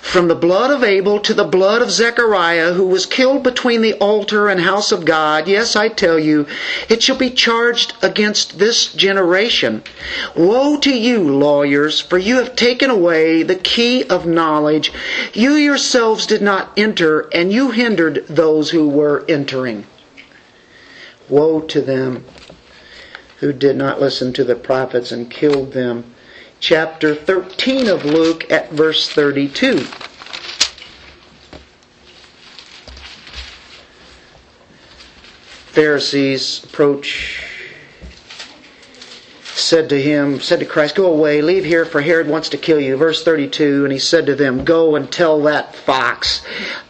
[0.07, 3.95] From the blood of Abel to the blood of Zechariah, who was killed between the
[3.95, 6.47] altar and house of God, yes, I tell you,
[6.89, 9.83] it shall be charged against this generation.
[10.37, 14.93] Woe to you, lawyers, for you have taken away the key of knowledge.
[15.35, 19.87] You yourselves did not enter, and you hindered those who were entering.
[21.29, 22.25] Woe to them
[23.41, 26.15] who did not listen to the prophets and killed them
[26.61, 29.81] chapter 13 of Luke at verse 32.
[35.73, 37.56] Pharisees approach
[39.57, 42.79] said to him, said to Christ, Go away, leave here, for Herod wants to kill
[42.79, 42.97] you.
[42.97, 46.43] Verse 32, and he said to them, Go and tell that fox,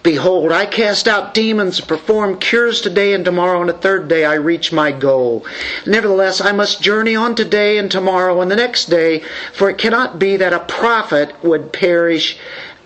[0.03, 4.35] Behold, I cast out demons, perform cures today and tomorrow, and the third day I
[4.35, 5.47] reach my goal.
[5.87, 10.19] Nevertheless, I must journey on today and tomorrow and the next day, for it cannot
[10.19, 12.37] be that a prophet would perish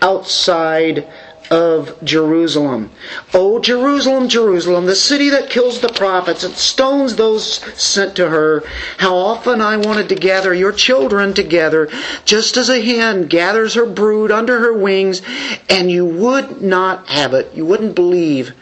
[0.02, 1.06] outside
[1.50, 2.90] of Jerusalem.
[3.34, 8.62] O Jerusalem, Jerusalem, the city that kills the prophets and stones those sent to her,
[8.98, 11.88] how often I wanted to gather your children together,
[12.24, 15.22] just as a hen gathers her brood under her wings,
[15.68, 17.52] and you would not have it.
[17.52, 18.52] You wouldn't believe.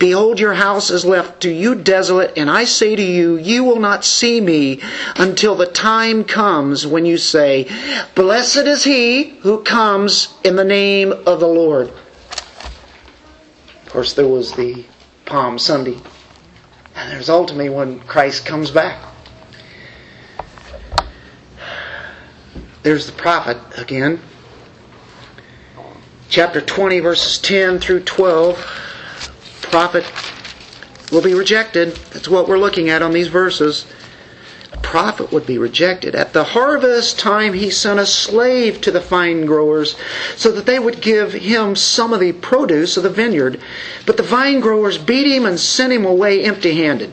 [0.00, 3.78] Behold, your house is left to you desolate, and I say to you, you will
[3.78, 4.80] not see me
[5.14, 7.68] until the time comes when you say,
[8.16, 11.92] Blessed is he who comes in the name of the Lord.
[13.92, 14.86] Of course, there was the
[15.26, 15.98] Palm Sunday.
[16.96, 19.04] And there's ultimately when Christ comes back.
[22.82, 24.22] There's the prophet again.
[26.30, 28.56] Chapter 20, verses 10 through 12.
[29.60, 30.10] Prophet
[31.12, 31.94] will be rejected.
[32.14, 33.84] That's what we're looking at on these verses.
[34.72, 36.14] A prophet would be rejected.
[36.14, 39.96] At the harvest time, he sent a slave to the vine growers
[40.36, 43.60] so that they would give him some of the produce of the vineyard.
[44.06, 47.12] But the vine growers beat him and sent him away empty handed.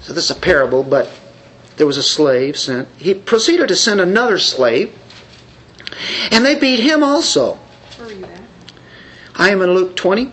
[0.00, 1.10] So this is a parable, but
[1.76, 2.88] there was a slave sent.
[2.96, 4.94] He proceeded to send another slave,
[6.30, 7.58] and they beat him also.
[9.34, 10.32] I am in Luke 20,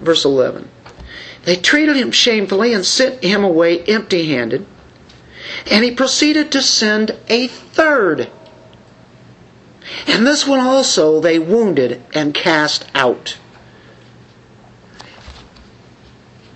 [0.00, 0.68] verse 11.
[1.44, 4.66] They treated him shamefully and sent him away empty handed.
[5.66, 8.30] And he proceeded to send a third.
[10.06, 13.38] And this one also they wounded and cast out.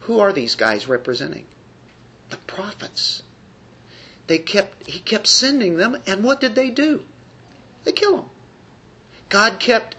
[0.01, 1.47] Who are these guys representing?
[2.29, 3.23] The prophets.
[4.27, 7.07] They kept he kept sending them and what did they do?
[7.85, 8.31] They kill them.
[9.29, 9.97] God kept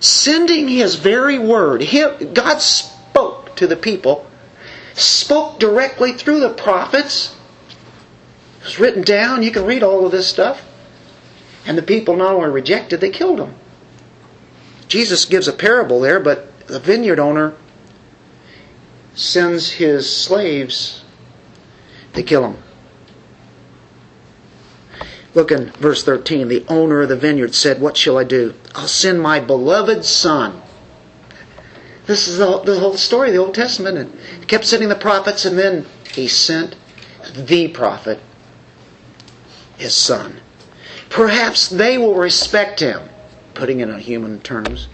[0.00, 1.86] sending his very word.
[2.32, 4.26] God spoke to the people,
[4.94, 7.36] spoke directly through the prophets.
[8.60, 9.42] It was written down.
[9.42, 10.62] You can read all of this stuff.
[11.66, 13.54] And the people not only rejected, they killed them.
[14.88, 17.54] Jesus gives a parable there, but the vineyard owner
[19.14, 21.04] sends his slaves
[22.14, 22.62] to kill him.
[25.34, 26.48] Look in verse 13.
[26.48, 28.54] The owner of the vineyard said, What shall I do?
[28.74, 30.62] I'll send my beloved son.
[32.06, 33.96] This is the, the whole story of the Old Testament.
[33.96, 36.74] And he kept sending the prophets, and then he sent
[37.34, 38.18] the prophet,
[39.80, 40.40] his son.
[41.08, 43.00] Perhaps they will respect him,
[43.54, 44.88] putting it in human terms.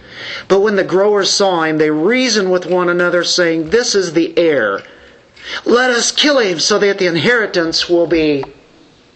[0.47, 4.37] But when the growers saw him, they reasoned with one another, saying, This is the
[4.37, 4.81] heir.
[5.65, 8.43] Let us kill him so that the inheritance will be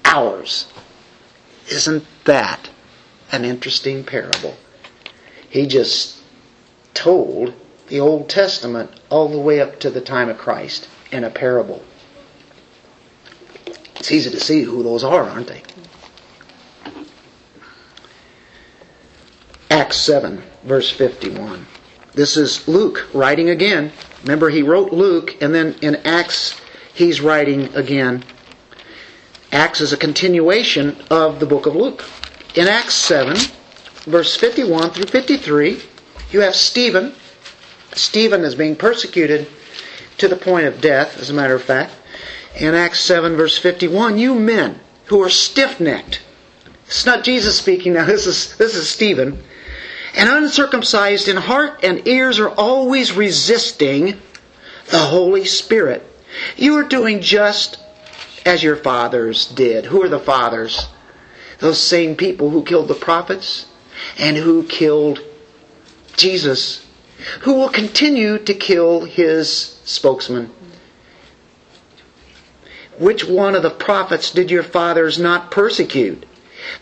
[0.06, 0.68] ours.
[1.70, 2.70] Isn't that
[3.32, 4.56] an interesting parable?
[5.50, 6.18] He just
[6.94, 7.54] told
[7.88, 11.84] the Old Testament all the way up to the time of Christ in a parable.
[14.02, 15.62] It's easy to see who those are, aren't they?
[19.70, 21.68] Acts 7, verse 51.
[22.14, 23.92] This is Luke writing again.
[24.24, 26.60] Remember, he wrote Luke, and then in Acts,
[26.96, 28.24] he's writing again.
[29.52, 32.04] Acts is a continuation of the book of Luke.
[32.56, 33.38] In Acts 7,
[34.06, 35.80] verse 51 through 53,
[36.32, 37.14] you have Stephen.
[37.94, 39.48] Stephen is being persecuted
[40.18, 41.94] to the point of death, as a matter of fact.
[42.56, 46.22] In Acts 7, verse 51, you men who are stiff necked.
[46.86, 49.42] It's not Jesus speaking now, this is, this is Stephen.
[50.16, 54.20] And uncircumcised in heart and ears are always resisting
[54.90, 56.06] the Holy Spirit.
[56.58, 57.80] You are doing just
[58.46, 59.86] as your fathers did.
[59.86, 60.88] Who are the fathers?
[61.60, 63.68] Those same people who killed the prophets
[64.18, 65.20] and who killed
[66.18, 66.86] Jesus,
[67.42, 70.52] who will continue to kill his spokesman.
[73.02, 76.24] Which one of the prophets did your fathers not persecute?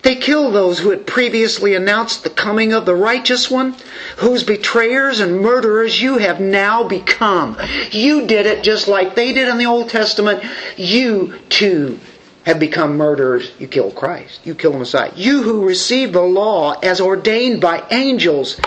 [0.02, 3.74] They killed those who had previously announced the coming of the righteous one,
[4.18, 7.58] whose betrayers and murderers you have now become.
[7.92, 10.44] You did it just like they did in the Old Testament.
[10.76, 11.98] You too
[12.44, 13.54] have become murderers.
[13.58, 14.42] You killed Christ.
[14.44, 15.14] You killed the Messiah.
[15.16, 18.60] You who received the law as ordained by angels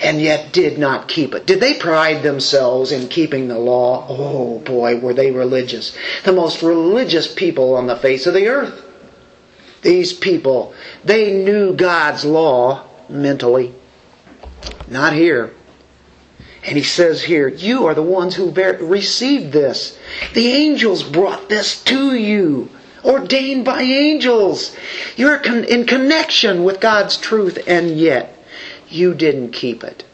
[0.00, 1.46] and yet did not keep it.
[1.46, 4.06] Did they pride themselves in keeping the law?
[4.08, 5.96] Oh boy, were they religious.
[6.24, 8.82] The most religious people on the face of the earth.
[9.82, 13.74] These people, they knew God's law mentally.
[14.88, 15.52] Not here.
[16.64, 19.98] And he says here, you are the ones who received this.
[20.34, 22.68] The angels brought this to you,
[23.02, 24.76] ordained by angels.
[25.16, 28.36] You're in connection with God's truth, and yet
[28.90, 30.04] you didn't keep it.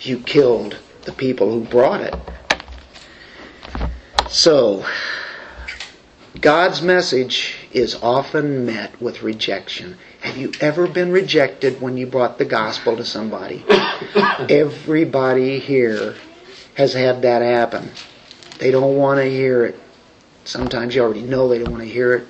[0.00, 2.14] You killed the people who brought it.
[4.28, 4.86] So,
[6.40, 9.98] God's message is often met with rejection.
[10.20, 13.64] Have you ever been rejected when you brought the gospel to somebody?
[14.48, 16.14] Everybody here
[16.74, 17.90] has had that happen.
[18.58, 19.78] They don't want to hear it.
[20.44, 22.26] Sometimes you already know they don't want to hear it.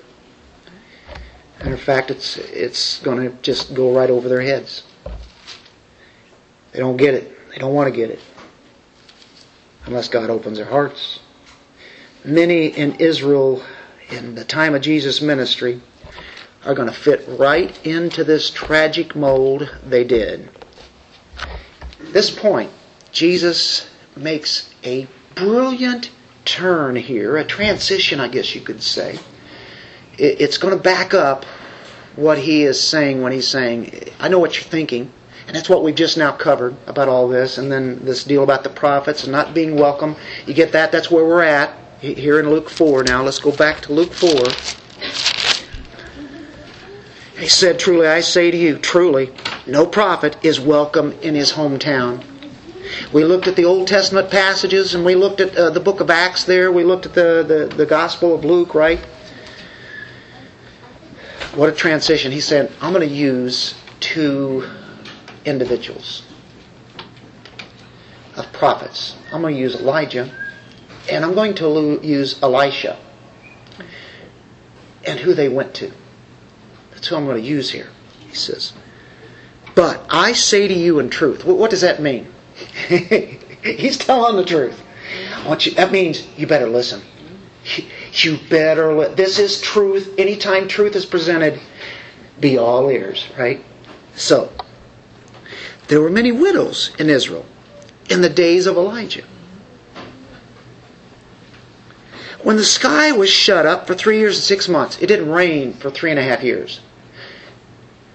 [1.61, 4.83] Matter in fact, it's it's going to just go right over their heads.
[6.73, 7.51] They don't get it.
[7.51, 8.21] They don't want to get it.
[9.85, 11.21] Unless God opens their hearts.
[12.25, 13.63] Many in Israel
[14.11, 15.83] in the time of Jesus' ministry
[16.65, 20.49] are going to fit right into this tragic mold they did.
[21.39, 22.71] At this point,
[23.13, 26.11] Jesus makes a brilliant
[26.47, 29.19] turn here, a transition, I guess you could say.
[30.21, 31.45] It's going to back up
[32.17, 35.11] what he is saying when he's saying, I know what you're thinking.
[35.47, 37.59] And that's what we've just now covered about all this.
[37.59, 40.15] And then this deal about the prophets and not being welcome.
[40.47, 40.93] You get that?
[40.93, 43.05] That's where we're at here in Luke 4.
[43.05, 44.31] Now let's go back to Luke 4.
[47.39, 49.33] He said, Truly, I say to you, truly,
[49.67, 52.23] no prophet is welcome in his hometown.
[53.13, 56.11] We looked at the Old Testament passages and we looked at uh, the book of
[56.11, 56.71] Acts there.
[56.71, 59.01] We looked at the, the, the Gospel of Luke, right?
[61.55, 62.31] What a transition.
[62.31, 64.69] He said, I'm going to use two
[65.45, 66.23] individuals
[68.37, 69.17] of prophets.
[69.33, 70.31] I'm going to use Elijah
[71.11, 72.99] and I'm going to use Elisha
[75.07, 75.93] and who they went to.
[76.93, 77.89] That's who I'm going to use here,
[78.21, 78.73] he says.
[79.75, 81.45] But I say to you in truth.
[81.45, 82.33] What does that mean?
[82.89, 84.81] He's telling the truth.
[85.59, 87.03] You, that means you better listen.
[88.13, 89.17] You better let.
[89.17, 90.15] This is truth.
[90.19, 91.61] Anytime truth is presented,
[92.41, 93.65] be all ears, right?
[94.17, 94.51] So,
[95.89, 97.47] there were many widows in Israel
[98.09, 99.25] in the days of Elijah.
[102.43, 105.75] When the sky was shut up for three years and six months, it didn't rain
[105.75, 106.81] for three and a half years.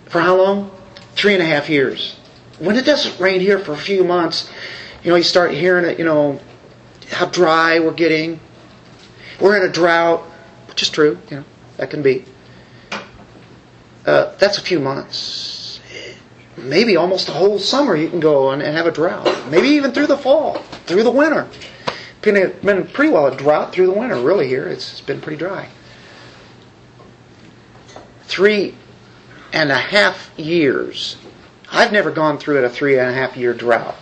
[0.08, 0.72] For how long?
[1.16, 2.16] Three and a half years.
[2.60, 4.50] When it doesn't rain here for a few months,
[5.04, 6.40] you know, you start hearing it, you know,
[7.12, 8.40] how dry we're getting.
[9.40, 10.22] We're in a drought,
[10.68, 11.44] which is true, you know,
[11.78, 12.26] that can be.
[14.06, 15.80] Uh, that's a few months.
[16.58, 19.26] Maybe almost a whole summer you can go and, and have a drought.
[19.50, 21.48] Maybe even through the fall, through the winter.
[22.22, 24.68] Been, been pretty well a drought through the winter, really, here.
[24.68, 25.70] It's, it's been pretty dry.
[28.24, 28.76] Three
[29.52, 31.18] and a half years.
[31.72, 33.96] I've never gone through a three and a half year drought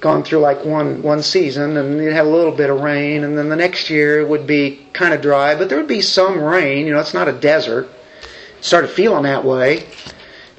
[0.00, 3.36] gone through like one one season and you'd have a little bit of rain and
[3.36, 6.40] then the next year it would be kind of dry but there would be some
[6.40, 6.86] rain.
[6.86, 7.88] You know it's not a desert.
[8.60, 9.86] Started feeling that way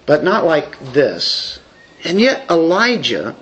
[0.06, 1.60] but not like this.
[2.04, 3.36] And yet elijah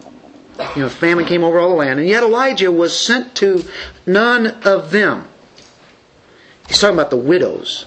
[0.75, 3.63] you know famine came over all the land and yet elijah was sent to
[4.05, 5.27] none of them.
[6.67, 7.85] He's talking about the widows.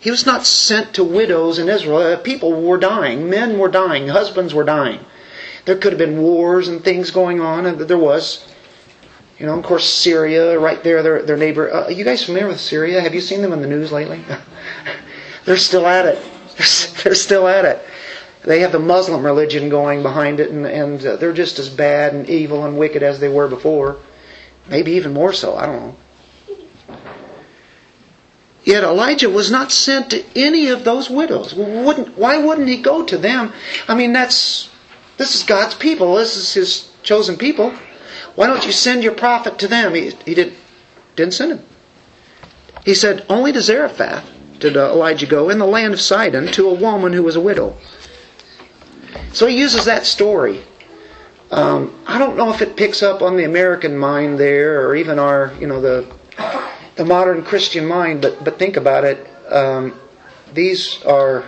[0.00, 1.98] He was not sent to widows in israel.
[1.98, 3.28] Uh, people were dying.
[3.28, 4.08] Men were dying.
[4.08, 5.00] Husbands were dying
[5.70, 8.44] there could have been wars and things going on, and there was.
[9.38, 11.72] You know, of course, Syria, right there, their, their neighbor.
[11.72, 13.00] Uh, are you guys familiar with Syria?
[13.00, 14.20] Have you seen them in the news lately?
[15.44, 16.20] they're still at it.
[16.56, 17.84] They're, they're still at it.
[18.42, 22.14] They have the Muslim religion going behind it, and, and uh, they're just as bad
[22.14, 23.98] and evil and wicked as they were before.
[24.68, 25.54] Maybe even more so.
[25.54, 25.76] I don't
[26.88, 26.96] know.
[28.64, 31.54] Yet Elijah was not sent to any of those widows.
[31.54, 33.52] Wouldn't, why wouldn't he go to them?
[33.86, 34.69] I mean, that's
[35.20, 36.14] this is God's people.
[36.14, 37.74] This is His chosen people.
[38.36, 39.94] Why don't you send your prophet to them?
[39.94, 40.54] He, he did,
[41.14, 41.64] didn't send him.
[42.86, 44.24] He said, Only to Zarephath
[44.58, 47.76] did Elijah go in the land of Sidon to a woman who was a widow.
[49.34, 50.62] So he uses that story.
[51.50, 55.18] Um, I don't know if it picks up on the American mind there, or even
[55.18, 56.10] our, you know, the
[56.96, 58.22] the modern Christian mind.
[58.22, 59.28] But but think about it.
[59.52, 60.00] Um,
[60.54, 61.44] these are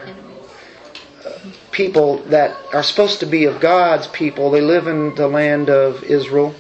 [1.73, 4.51] people that are supposed to be of God's people.
[4.51, 6.55] They live in the land of Israel.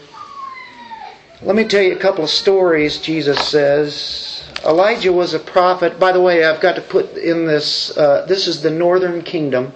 [1.42, 4.44] Let me tell you a couple of stories, Jesus says.
[4.64, 5.98] Elijah was a prophet.
[5.98, 9.72] By the way, I've got to put in this uh, this is the northern kingdom.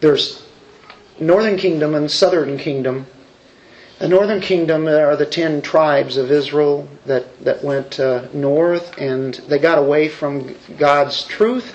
[0.00, 0.46] There's
[1.18, 3.06] northern kingdom and southern kingdom.
[3.98, 9.34] The northern kingdom are the ten tribes of Israel that, that went uh, north and
[9.48, 11.74] they got away from God's truth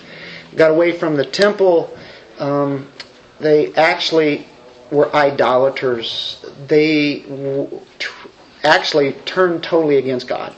[0.56, 1.95] got away from the temple.
[2.39, 2.89] Um,
[3.39, 4.47] they actually
[4.91, 6.45] were idolaters.
[6.68, 7.26] They
[8.64, 10.56] actually turned totally against God.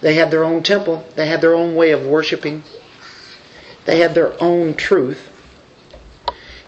[0.00, 1.04] They had their own temple.
[1.16, 2.62] They had their own way of worshiping.
[3.86, 5.30] They had their own truth.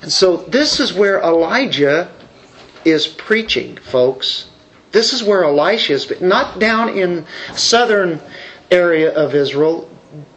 [0.02, 2.10] And so this is where Elijah
[2.84, 4.48] is preaching, folks.
[4.92, 8.20] This is where Elisha is, but not down in southern
[8.70, 9.90] area of Israel,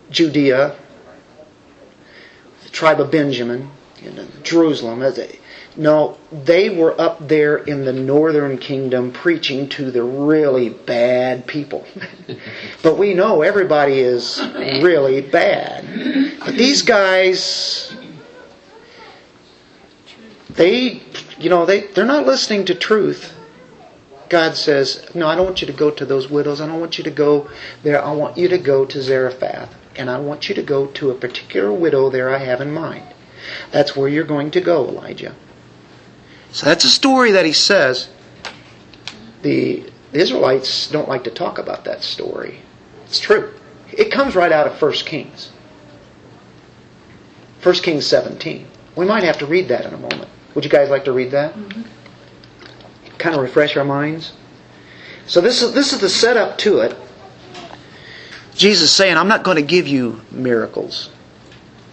[0.10, 0.76] Judea,
[2.70, 5.03] the tribe of Benjamin, in Jerusalem.
[5.76, 11.86] No, they were up there in the northern kingdom preaching to the really bad people.
[12.84, 16.39] but we know everybody is really bad.
[16.39, 17.93] But these guys,
[20.49, 21.01] they,
[21.39, 23.34] you know, they, they're not listening to truth.
[24.28, 26.61] God says, No, I don't want you to go to those widows.
[26.61, 27.49] I don't want you to go
[27.84, 28.03] there.
[28.03, 31.14] I want you to go to Zarephath and I want you to go to a
[31.14, 33.06] particular widow there I have in mind.
[33.72, 35.36] That's where you're going to go, Elijah.
[36.52, 38.10] So that's a story that he says.
[39.41, 42.60] The, the Israelites don't like to talk about that story.
[43.06, 43.54] It's true.
[43.91, 45.52] It comes right out of 1 Kings.
[47.62, 48.68] 1 Kings 17.
[48.95, 50.30] We might have to read that in a moment.
[50.56, 51.54] Would you guys like to read that?
[51.54, 51.82] Mm-hmm.
[53.18, 54.32] Kind of refresh our minds.
[55.28, 56.95] So this is this is the setup to it.
[58.60, 61.10] Jesus saying, "I'm not going to give you miracles.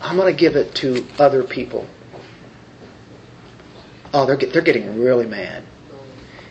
[0.00, 1.86] I'm going to give it to other people."
[4.12, 5.62] Oh, they're they're getting really mad.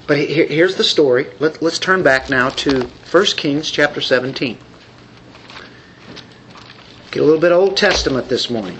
[0.07, 1.27] But here, here's the story.
[1.39, 4.57] Let, let's turn back now to 1 Kings chapter 17.
[7.11, 8.77] Get a little bit of Old Testament this morning.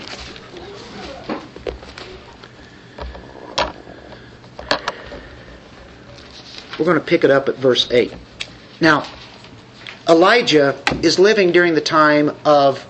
[6.78, 8.14] We're going to pick it up at verse 8.
[8.80, 9.04] Now,
[10.08, 12.86] Elijah is living during the time of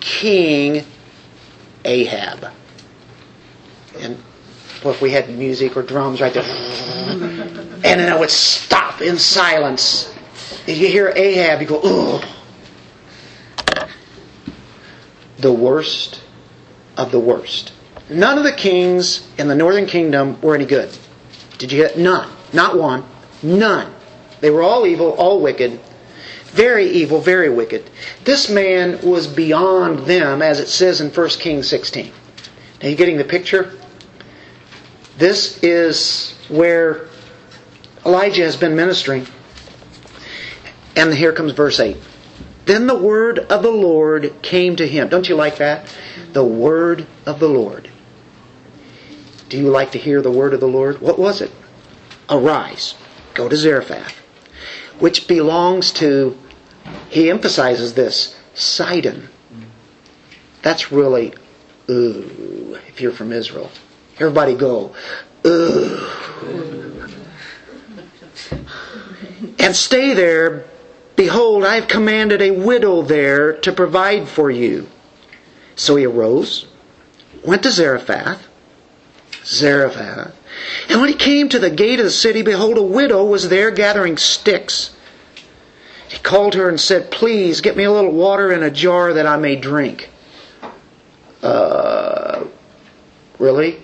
[0.00, 0.84] King
[1.84, 2.52] Ahab.
[3.98, 4.18] And
[4.84, 9.18] well, if we had music or drums right there, and then it would stop in
[9.18, 10.12] silence.
[10.66, 12.24] If you hear Ahab, you go, ugh.
[15.38, 16.22] The worst
[16.96, 17.72] of the worst.
[18.08, 20.96] None of the kings in the northern kingdom were any good.
[21.58, 22.30] Did you get None.
[22.52, 23.04] Not one.
[23.42, 23.92] None.
[24.40, 25.80] They were all evil, all wicked.
[26.52, 27.88] Very evil, very wicked.
[28.24, 32.12] This man was beyond them, as it says in 1 Kings 16.
[32.82, 33.72] Now, you getting the picture?
[35.16, 37.08] This is where
[38.04, 39.26] Elijah has been ministering.
[40.96, 41.96] And here comes verse 8.
[42.66, 45.08] Then the word of the Lord came to him.
[45.08, 45.94] Don't you like that?
[46.32, 47.90] The word of the Lord.
[49.48, 51.00] Do you like to hear the word of the Lord?
[51.00, 51.50] What was it?
[52.30, 52.94] Arise,
[53.34, 54.21] go to Zarephath,
[55.02, 56.38] which belongs to,
[57.10, 59.28] he emphasizes this, Sidon.
[60.62, 61.34] That's really,
[61.90, 63.68] ooh, if you're from Israel.
[64.20, 64.94] Everybody go,
[65.44, 66.08] ooh.
[69.58, 70.66] And stay there.
[71.16, 74.86] Behold, I have commanded a widow there to provide for you.
[75.74, 76.68] So he arose,
[77.44, 78.46] went to Zarephath,
[79.44, 80.32] Zarephath,
[80.88, 83.70] and when he came to the gate of the city, behold, a widow was there
[83.70, 84.91] gathering sticks.
[86.12, 89.26] He called her and said, Please get me a little water in a jar that
[89.26, 90.10] I may drink.
[91.42, 92.44] Uh,
[93.38, 93.82] really?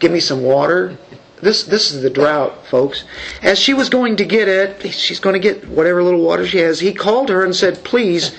[0.00, 0.98] Give me some water?
[1.40, 3.04] This, this is the drought, folks.
[3.40, 6.58] As she was going to get it, she's going to get whatever little water she
[6.58, 6.80] has.
[6.80, 8.36] He called her and said, Please,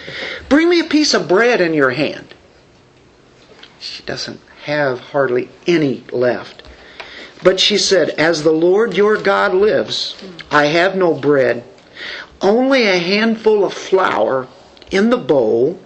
[0.48, 2.36] bring me a piece of bread in your hand.
[3.80, 6.62] She doesn't have hardly any left.
[7.42, 10.16] But she said, As the Lord your God lives,
[10.52, 11.64] I have no bread,
[12.42, 14.48] only a handful of flour
[14.92, 15.80] in the bowl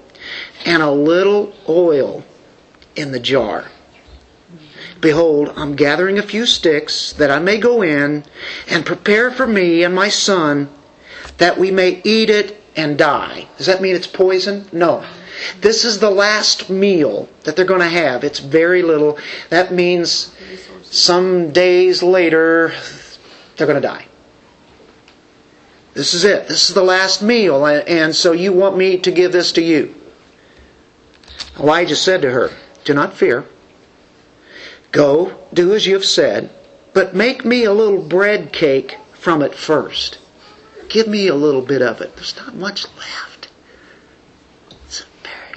[0.66, 2.24] and a little oil
[2.96, 3.70] in the jar.
[5.02, 8.24] Behold, I'm gathering a few sticks that I may go in
[8.70, 10.70] and prepare for me and my son
[11.38, 13.48] that we may eat it and die.
[13.58, 14.66] Does that mean it's poison?
[14.72, 15.06] No.
[15.60, 18.24] This is the last meal that they're going to have.
[18.24, 19.18] It's very little.
[19.50, 20.34] That means
[20.84, 22.74] some days later,
[23.58, 24.06] they're going to die.
[25.94, 26.48] This is it.
[26.48, 29.94] This is the last meal, and so you want me to give this to you.
[31.60, 32.52] Elijah said to her,
[32.84, 33.46] Do not fear.
[34.92, 36.50] Go, do as you have said,
[36.94, 40.18] but make me a little bread cake from it first.
[40.90, 42.16] Give me a little bit of it.
[42.16, 43.50] There's not much left.
[44.86, 45.56] It's very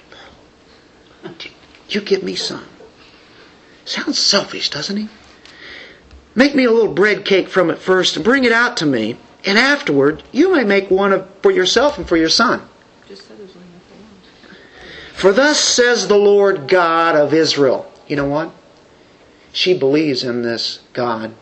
[1.25, 1.51] little.
[1.89, 2.65] You give me some.
[3.85, 5.09] Sounds selfish, doesn't he?
[6.35, 9.19] Make me a little bread cake from it first and bring it out to me,
[9.47, 12.69] and afterward you may make one for yourself and for your son.
[15.15, 17.91] For thus says the Lord God of Israel.
[18.07, 18.51] You know what?
[19.53, 21.35] She believes in this God.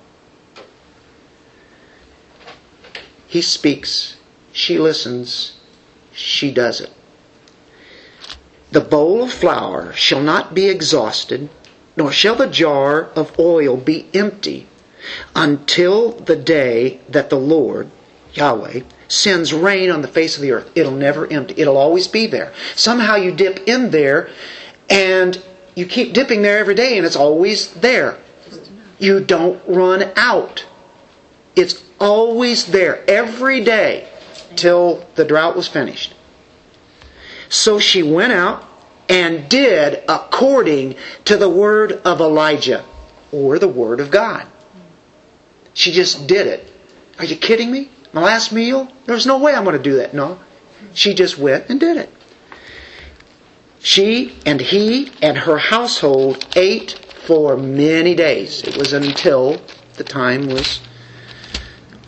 [3.27, 4.17] He speaks,
[4.53, 5.59] she listens,
[6.13, 6.91] she does it.
[8.71, 11.49] The bowl of flour shall not be exhausted,
[11.97, 14.69] nor shall the jar of oil be empty
[15.35, 17.91] until the day that the Lord,
[18.35, 20.71] Yahweh, sends rain on the face of the earth.
[20.75, 21.55] It'll never empty.
[21.57, 22.53] It'll always be there.
[22.75, 24.31] Somehow you dip in there
[24.89, 25.43] and
[25.75, 28.19] you keep dipping there every day and it's always there.
[28.99, 30.67] You don't run out.
[31.57, 34.09] It's always there every day
[34.57, 36.15] till the drought was finished.
[37.49, 38.65] So she went out
[39.09, 42.85] and did according to the word of Elijah
[43.31, 44.47] or the word of God.
[45.75, 46.73] She just did it.
[47.19, 47.91] Are you kidding me?
[48.13, 48.89] My last meal?
[49.07, 50.15] There's no way I'm going to do that.
[50.15, 50.39] No.
[50.95, 52.11] She just went and did it.
[53.81, 56.93] She and he and her household ate
[57.27, 58.63] for many days.
[58.63, 59.61] It was until
[59.95, 60.81] the time was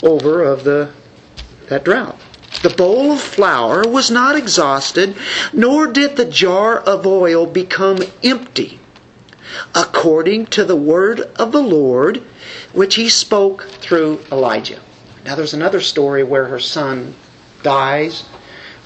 [0.02, 0.92] over of the
[1.68, 2.18] that drought.
[2.62, 5.16] The bowl of flour was not exhausted,
[5.52, 8.80] nor did the jar of oil become empty,
[9.74, 12.22] according to the word of the Lord,
[12.72, 14.80] which he spoke through Elijah.
[15.24, 17.14] Now, there's another story where her son
[17.62, 18.24] dies.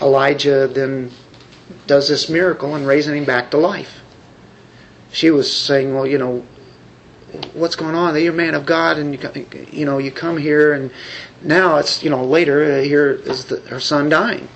[0.00, 1.10] Elijah then
[1.86, 4.00] does this miracle and raising him back to life.
[5.12, 6.46] She was saying, Well, you know,
[7.52, 8.20] what's going on?
[8.20, 10.90] You're a man of God, and you, you know, you come here, and
[11.42, 14.48] now it's, you know, later, uh, here is the, her son dying.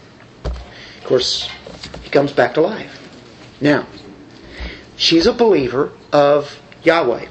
[0.45, 1.49] Of course,
[2.03, 3.01] he comes back to life.
[3.61, 3.87] Now,
[4.97, 7.27] she's a believer of Yahweh,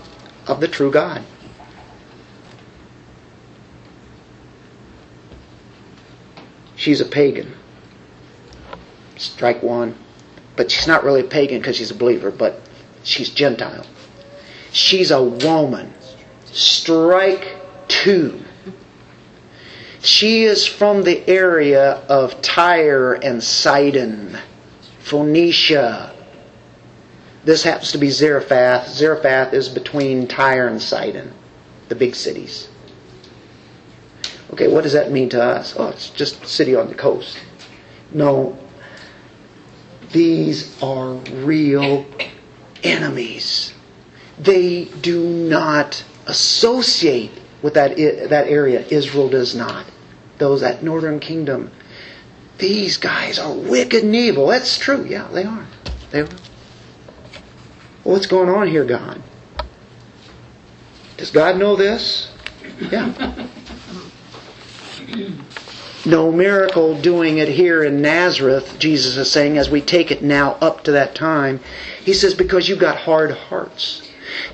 [0.47, 1.23] of the true God.
[6.83, 7.53] She's a pagan.
[9.15, 9.95] Strike one.
[10.57, 12.59] But she's not really a pagan because she's a believer, but
[13.03, 13.85] she's Gentile.
[14.73, 15.93] She's a woman.
[16.43, 17.55] Strike
[17.87, 18.41] two.
[20.01, 24.37] She is from the area of Tyre and Sidon,
[24.99, 26.13] Phoenicia.
[27.45, 28.89] This happens to be Zarephath.
[28.89, 31.31] Zarephath is between Tyre and Sidon,
[31.87, 32.67] the big cities.
[34.53, 35.73] Okay, what does that mean to us?
[35.75, 37.39] Oh, it's just a city on the coast.
[38.11, 38.55] No,
[40.11, 42.05] these are real
[42.83, 43.73] enemies.
[44.37, 47.31] They do not associate
[47.63, 48.85] with that, that area.
[48.89, 49.87] Israel does not.
[50.37, 51.71] Those, that northern kingdom.
[52.59, 54.45] These guys are wicked and evil.
[54.45, 55.03] That's true.
[55.03, 55.65] Yeah, they are.
[56.11, 56.29] They are.
[58.03, 59.19] What's going on here, God?
[61.17, 62.31] Does God know this?
[62.79, 63.47] Yeah.
[66.05, 70.57] No miracle doing it here in Nazareth, Jesus is saying, as we take it now
[70.59, 71.61] up to that time.
[72.03, 74.01] He says, because you've got hard hearts.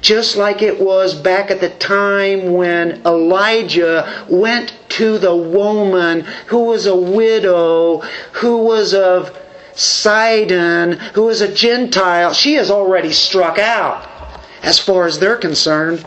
[0.02, 6.66] Just like it was back at the time when Elijah went to the woman who
[6.66, 8.00] was a widow,
[8.34, 9.36] who was of
[9.74, 12.34] Sidon, who was a Gentile.
[12.34, 14.08] She has already struck out
[14.62, 16.06] as far as they're concerned.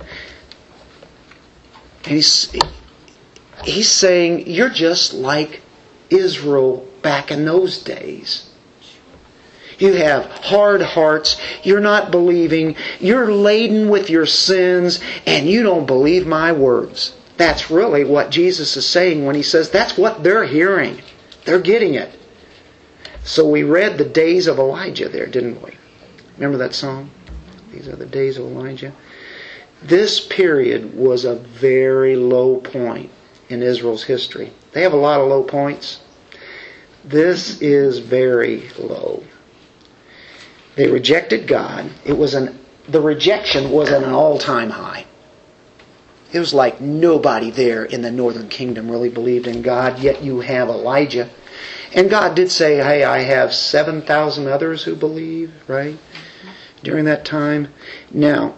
[2.05, 2.55] And he's,
[3.65, 5.63] he's saying, You're just like
[6.11, 8.49] Israel back in those days.
[9.79, 11.41] You have hard hearts.
[11.65, 12.77] You're not believing.
[13.01, 17.15] You're laden with your sins, and you don't believe my words.
[17.37, 21.01] That's really what Jesus is saying when he says that's what they're hearing.
[21.45, 22.17] They're getting it.
[23.25, 25.73] So we read the days of Elijah there, didn't we?
[26.37, 27.11] Remember that song?
[27.73, 28.93] These are the days of Elijah.
[29.83, 33.11] This period was a very low point
[33.53, 34.53] in Israel's history.
[34.73, 36.01] They have a lot of low points.
[37.05, 39.23] This is very low.
[40.77, 41.91] They rejected God.
[42.05, 45.07] It was an the rejection was at an all-time high.
[46.33, 50.41] It was like nobody there in the northern kingdom really believed in God, yet you
[50.41, 51.31] have Elijah.
[51.95, 55.99] And God did say, hey, I have 7,000 others who believe, right?
[56.83, 57.69] During that time.
[58.11, 58.55] Now,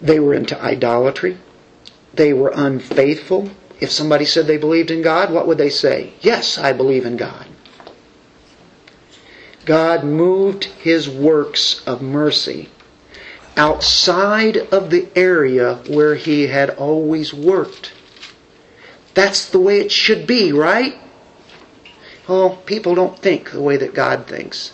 [0.00, 1.38] they were into idolatry.
[2.14, 3.50] They were unfaithful.
[3.80, 6.12] If somebody said they believed in God, what would they say?
[6.20, 7.46] Yes, I believe in God.
[9.64, 12.68] God moved his works of mercy
[13.56, 17.92] outside of the area where he had always worked.
[19.14, 20.98] That's the way it should be, right?
[22.28, 24.72] Well, people don't think the way that God thinks.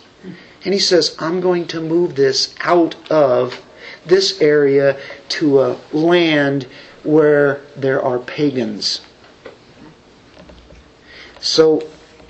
[0.65, 3.61] And he says, I'm going to move this out of
[4.05, 4.99] this area
[5.29, 6.67] to a land
[7.03, 9.01] where there are pagans.
[11.39, 11.87] So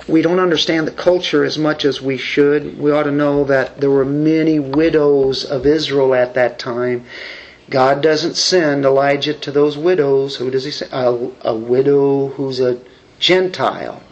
[0.08, 2.80] we don't understand the culture as much as we should.
[2.80, 7.06] We ought to know that there were many widows of Israel at that time.
[7.70, 10.36] God doesn't send Elijah to those widows.
[10.36, 10.88] Who does he say?
[10.92, 12.80] A, a widow who's a
[13.20, 14.04] Gentile.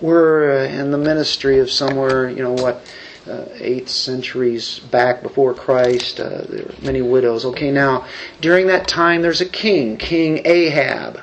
[0.00, 2.82] We're uh, in the ministry of somewhere, you know what,
[3.28, 6.20] uh, eighth centuries back before Christ.
[6.20, 7.44] Uh, there were many widows.
[7.44, 8.06] Okay, now
[8.40, 11.20] during that time, there's a king, King Ahab.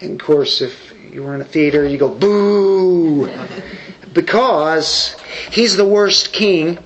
[0.00, 3.30] And of course, if you were in a theater, you go boo,
[4.12, 5.16] because
[5.50, 6.78] he's the worst king,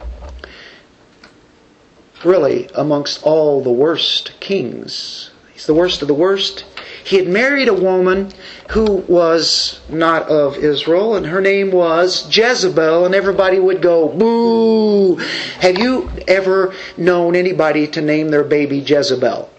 [2.24, 5.30] really, amongst all the worst kings.
[5.52, 6.64] He's the worst of the worst.
[7.04, 8.32] He had married a woman
[8.70, 15.16] who was not of Israel, and her name was Jezebel, and everybody would go, boo.
[15.60, 19.50] Have you ever known anybody to name their baby Jezebel?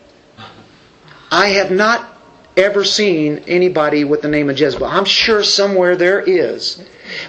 [1.32, 2.18] I have not
[2.58, 4.88] ever seen anybody with the name of Jezebel.
[4.88, 6.84] I'm sure somewhere there is,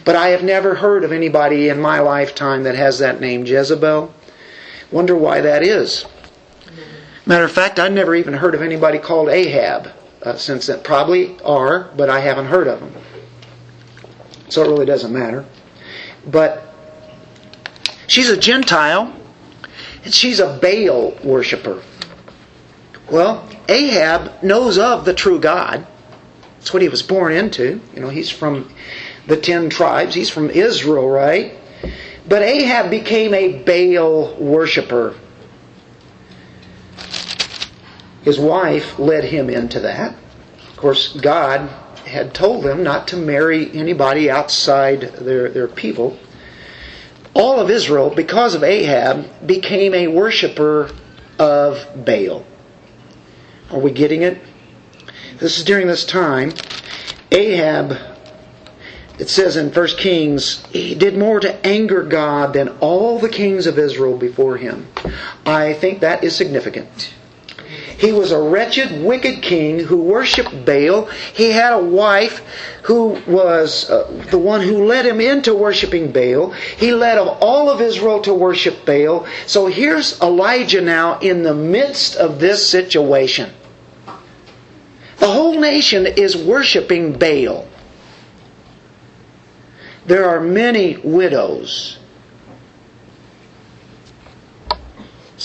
[0.06, 4.14] but I have never heard of anybody in my lifetime that has that name, Jezebel.
[4.90, 6.06] Wonder why that is.
[7.26, 9.90] Matter of fact, I never even heard of anybody called Ahab
[10.26, 10.82] uh, since then.
[10.82, 12.92] Probably are, but I haven't heard of them.
[14.48, 15.46] So it really doesn't matter.
[16.26, 16.74] But
[18.08, 19.14] she's a Gentile,
[20.04, 21.82] and she's a Baal worshiper.
[23.10, 25.86] Well, Ahab knows of the true God.
[26.58, 27.80] That's what he was born into.
[27.94, 28.72] You know, he's from
[29.28, 30.14] the ten tribes.
[30.14, 31.54] He's from Israel, right?
[32.28, 35.14] But Ahab became a Baal worshiper.
[38.26, 40.12] His wife led him into that.
[40.68, 41.70] Of course, God
[42.04, 46.18] had told them not to marry anybody outside their, their people.
[47.34, 50.90] All of Israel, because of Ahab, became a worshiper
[51.38, 52.44] of Baal.
[53.70, 54.40] Are we getting it?
[55.38, 56.52] This is during this time.
[57.30, 57.96] Ahab,
[59.20, 63.68] it says in 1 Kings, he did more to anger God than all the kings
[63.68, 64.88] of Israel before him.
[65.46, 67.12] I think that is significant.
[67.98, 71.06] He was a wretched, wicked king who worshiped Baal.
[71.32, 72.42] He had a wife
[72.82, 76.50] who was uh, the one who led him into worshiping Baal.
[76.76, 79.26] He led all of Israel to worship Baal.
[79.46, 83.50] So here's Elijah now in the midst of this situation.
[85.18, 87.66] The whole nation is worshiping Baal.
[90.04, 91.98] There are many widows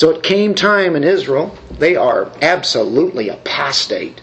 [0.01, 4.19] So it came time in Israel, they are absolutely apostate.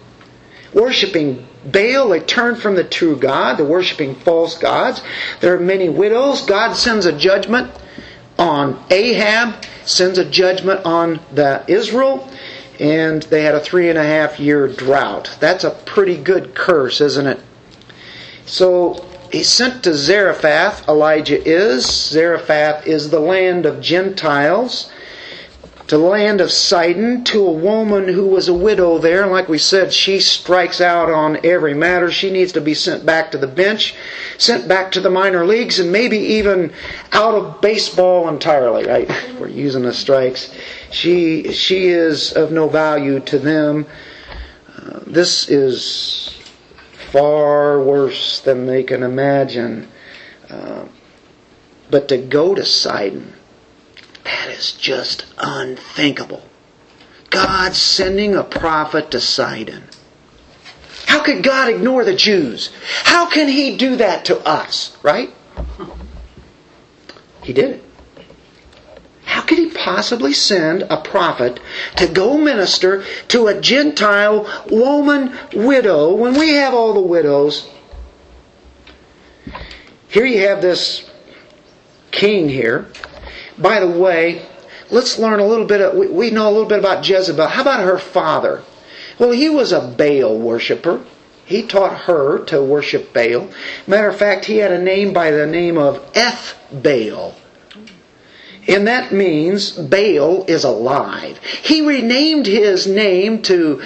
[0.74, 5.03] Worshipping Baal, they turned from the true God, they're worshiping false gods.
[5.39, 6.45] There are many widows.
[6.45, 7.70] God sends a judgment
[8.41, 12.29] on Ahab, sends a judgment on the Israel,
[12.81, 15.37] and they had a three and a half year drought.
[15.39, 17.41] That's a pretty good curse, isn't it?
[18.47, 21.87] So he sent to Zarephath, Elijah is.
[21.87, 24.91] Zarephath is the land of Gentiles
[25.89, 29.26] to the land of Sidon to a woman who was a widow there.
[29.26, 32.12] Like we said, she strikes out on every matter.
[32.12, 33.95] She needs to be sent back to the bench,
[34.36, 36.74] sent back to the minor leagues, and maybe even
[37.12, 39.09] out of baseball entirely, right?
[39.41, 40.55] We're using the strikes.
[40.91, 43.86] She, she is of no value to them.
[44.76, 46.39] Uh, this is
[47.11, 49.89] far worse than they can imagine.
[50.51, 50.84] Uh,
[51.91, 53.32] but to go to Sidon,
[54.29, 56.43] that is just unthinkable.
[57.31, 59.85] God sending a prophet to Sidon.
[61.07, 62.70] How could God ignore the Jews?
[63.05, 65.31] How can He do that to us, right?
[67.43, 67.85] He did it.
[69.24, 71.59] How could He possibly send a prophet
[71.97, 77.66] to go minister to a Gentile woman widow when we have all the widows?
[80.09, 81.09] Here you have this
[82.11, 82.89] king here
[83.61, 84.46] by the way,
[84.90, 85.80] let's learn a little bit.
[85.80, 87.48] Of, we know a little bit about Jezebel.
[87.48, 88.62] How about her father?
[89.18, 91.04] Well, he was a Baal worshiper.
[91.44, 93.48] He taught her to worship Baal.
[93.86, 97.34] Matter of fact, he had a name by the name of Eth Baal.
[98.68, 101.38] And that means Baal is alive.
[101.38, 103.82] He renamed his name to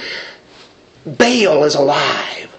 [1.07, 2.52] Baal is alive.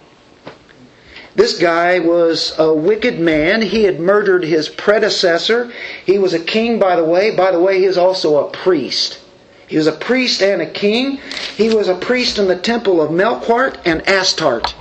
[1.35, 3.63] This guy was a wicked man.
[3.63, 5.71] He had murdered his predecessor.
[6.05, 7.35] He was a king, by the way.
[7.35, 9.19] By the way, he was also a priest.
[9.67, 11.19] He was a priest and a king.
[11.57, 14.75] He was a priest in the temple of Melkart and Astarte.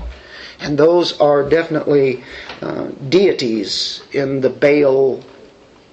[0.61, 2.22] And those are definitely
[2.61, 5.24] uh, deities in the Baal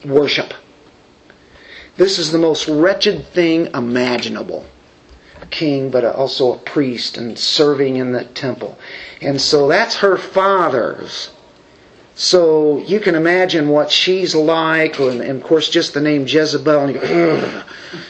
[0.04, 0.54] worship.
[1.96, 4.66] This is the most wretched thing imaginable
[5.50, 8.78] king, but also a priest and serving in the temple.
[9.22, 11.32] And so that's her father's.
[12.16, 16.86] So you can imagine what she's like, and, and of course, just the name Jezebel,
[16.86, 17.64] and, go,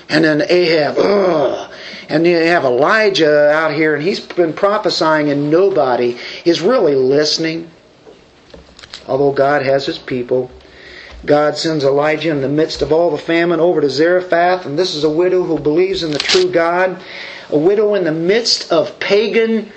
[0.10, 1.72] and then Ahab, Ugh.
[2.10, 7.70] and you have Elijah out here, and he's been prophesying, and nobody is really listening.
[9.08, 10.50] Although God has his people,
[11.26, 14.96] God sends Elijah in the midst of all the famine over to Zarephath, and this
[14.96, 17.02] is a widow who believes in the true God,
[17.50, 19.72] a widow in the midst of pagan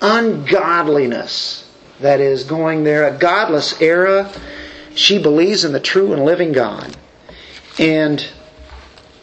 [0.00, 1.68] ungodliness
[2.00, 4.32] that is going there, a godless era.
[4.94, 6.96] She believes in the true and living God.
[7.78, 8.26] And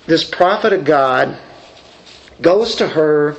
[0.05, 1.37] this prophet of God
[2.41, 3.35] goes to her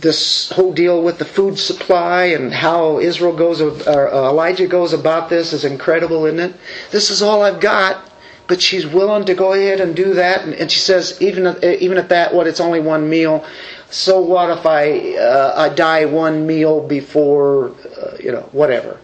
[0.00, 5.28] this whole deal with the food supply and how Israel goes, or Elijah goes about
[5.28, 6.54] this is incredible, isn't it?
[6.90, 8.10] This is all I've got,
[8.46, 10.44] but she's willing to go ahead and do that.
[10.44, 13.44] And, she says, even even at that, what it's only one meal.
[13.90, 18.98] So what if I uh, I die one meal before, uh, you know, whatever.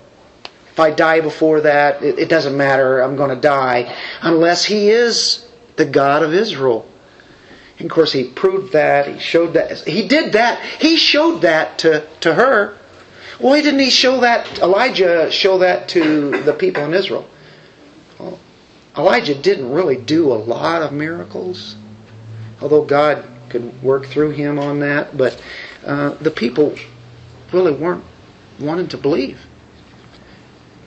[0.70, 3.00] If I die before that, it, it doesn't matter.
[3.00, 6.86] I'm going to die unless He is the God of Israel.
[7.78, 9.06] And of course, he proved that.
[9.06, 9.86] He showed that.
[9.86, 10.62] He did that.
[10.80, 12.76] He showed that to, to her.
[13.38, 17.28] Why didn't he show that, Elijah show that to the people in Israel?
[18.18, 18.38] Well,
[18.96, 21.76] Elijah didn't really do a lot of miracles,
[22.62, 25.16] although God could work through him on that.
[25.16, 25.42] But
[25.84, 26.74] uh, the people
[27.52, 28.04] really weren't
[28.58, 29.38] wanting to believe.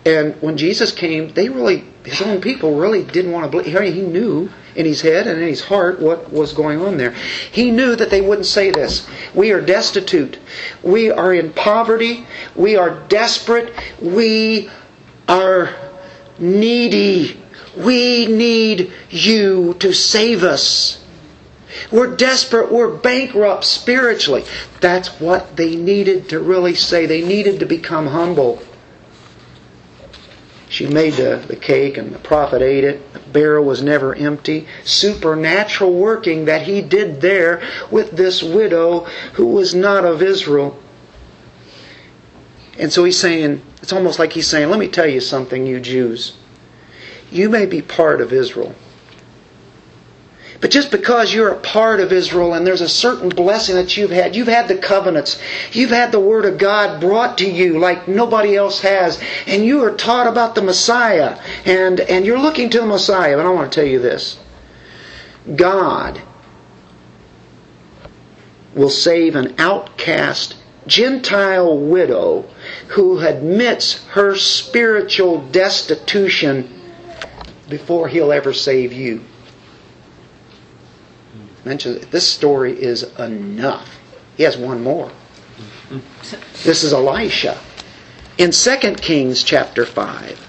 [0.06, 3.94] And when Jesus came, they really, his own people really didn't want to believe.
[3.94, 4.50] He knew
[4.80, 7.12] in his head and in his heart what was going on there.
[7.52, 9.06] He knew that they wouldn't say this.
[9.36, 10.40] We are destitute.
[10.82, 12.26] We are in poverty.
[12.56, 13.74] We are desperate.
[14.02, 14.70] We
[15.28, 15.76] are
[16.40, 17.42] needy.
[17.76, 21.04] We need you to save us.
[21.92, 22.72] We're desperate.
[22.72, 24.46] We're bankrupt spiritually.
[24.80, 27.06] That's what they needed to really say.
[27.06, 28.62] They needed to become humble.
[30.70, 33.14] She made the, the cake and the prophet ate it.
[33.14, 34.68] The barrel was never empty.
[34.84, 40.78] Supernatural working that he did there with this widow who was not of Israel.
[42.78, 45.80] And so he's saying, it's almost like he's saying, let me tell you something, you
[45.80, 46.38] Jews.
[47.32, 48.76] You may be part of Israel.
[50.62, 54.12] But just because you're a part of Israel and there's a certain blessing that you've
[54.12, 55.40] had, you've had the covenants,
[55.72, 59.84] you've had the Word of God brought to you like nobody else has, and you
[59.86, 63.38] are taught about the Messiah, and, and you're looking to the Messiah.
[63.38, 64.38] But I want to tell you this.
[65.56, 66.22] God
[68.76, 70.56] will save an outcast
[70.88, 72.46] Gentile widow
[72.90, 76.82] who admits her spiritual destitution
[77.70, 79.24] before he'll ever save you
[81.66, 84.00] mentions this story is enough.
[84.38, 85.12] He has one more.
[86.64, 87.58] This is Elisha.
[88.38, 90.46] In 2 Kings chapter 5.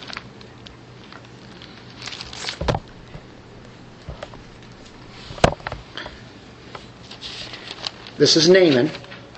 [8.17, 8.91] This is Naaman.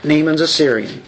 [0.03, 1.03] Naaman's a Syrian.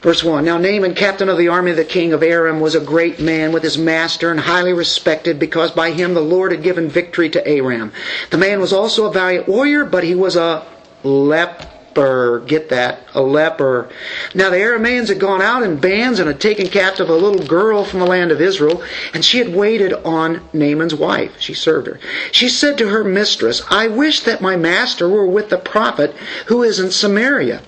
[0.00, 2.80] Verse 1 Now Naaman, captain of the army of the king of Aram, was a
[2.80, 6.88] great man with his master and highly respected because by him the Lord had given
[6.88, 7.92] victory to Aram.
[8.30, 10.64] The man was also a valiant warrior, but he was a
[11.02, 12.40] leper.
[12.46, 13.00] Get that?
[13.12, 13.90] A leper.
[14.34, 17.84] Now the Arameans had gone out in bands and had taken captive a little girl
[17.84, 18.82] from the land of Israel,
[19.12, 21.32] and she had waited on Naaman's wife.
[21.40, 22.00] She served her.
[22.32, 26.14] She said to her mistress, I wish that my master were with the prophet
[26.46, 27.60] who is in Samaria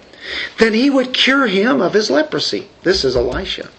[0.58, 2.68] then he would cure him of his leprosy.
[2.82, 3.70] This is Elisha.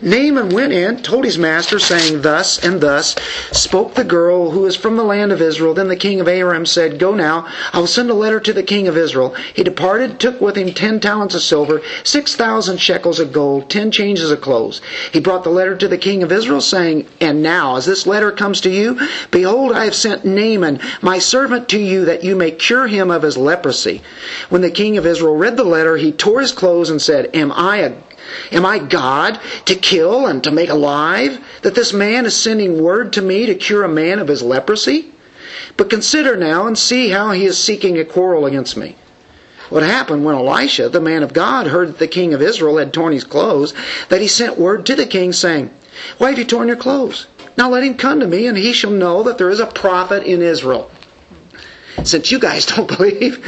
[0.00, 3.16] Naaman went in, told his master, saying, Thus and thus
[3.50, 5.74] spoke the girl who is from the land of Israel.
[5.74, 8.62] Then the king of Aram said, Go now, I will send a letter to the
[8.62, 9.34] king of Israel.
[9.54, 13.90] He departed, took with him ten talents of silver, six thousand shekels of gold, ten
[13.90, 14.80] changes of clothes.
[15.12, 18.30] He brought the letter to the king of Israel, saying, And now, as this letter
[18.30, 19.00] comes to you,
[19.32, 23.22] behold, I have sent Naaman, my servant, to you, that you may cure him of
[23.22, 24.02] his leprosy.
[24.48, 27.50] When the king of Israel read the letter, he tore his clothes and said, Am
[27.50, 27.94] I a
[28.52, 31.38] Am I God to kill and to make alive?
[31.62, 35.12] That this man is sending word to me to cure a man of his leprosy?
[35.76, 38.96] But consider now and see how he is seeking a quarrel against me.
[39.70, 42.92] What happened when Elisha, the man of God, heard that the king of Israel had
[42.92, 43.74] torn his clothes,
[44.08, 45.70] that he sent word to the king saying,
[46.16, 47.26] Why have you torn your clothes?
[47.56, 50.22] Now let him come to me, and he shall know that there is a prophet
[50.22, 50.90] in Israel
[52.04, 53.44] since you guys don't believe.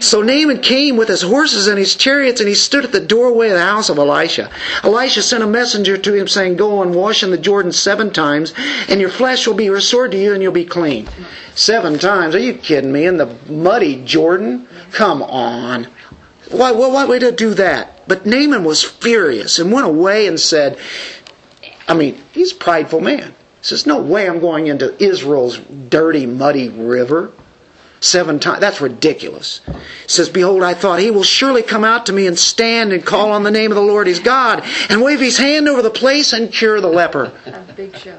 [0.00, 3.48] So Naaman came with his horses and his chariots, and he stood at the doorway
[3.48, 4.50] of the house of Elisha.
[4.84, 8.54] Elisha sent a messenger to him, saying, Go and wash in the Jordan seven times,
[8.88, 11.08] and your flesh will be restored to you, and you'll be clean.
[11.54, 12.34] Seven times?
[12.34, 13.06] Are you kidding me?
[13.06, 14.68] In the muddy Jordan?
[14.92, 15.88] Come on.
[16.50, 18.06] Why, why, why would he do that?
[18.08, 20.78] But Naaman was furious and went away and said,
[21.88, 23.30] I mean, he's a prideful man.
[23.30, 27.32] He says, No way I'm going into Israel's dirty, muddy river
[28.00, 28.60] seven times.
[28.60, 29.60] That's ridiculous.
[29.66, 33.04] It says, Behold, I thought, he will surely come out to me and stand and
[33.04, 35.90] call on the name of the Lord his God and wave his hand over the
[35.90, 37.32] place and cure the leper.
[37.46, 38.18] A big show.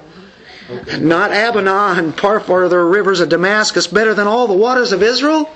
[1.00, 5.50] Not Abana and Pharpar, the rivers of Damascus, better than all the waters of Israel?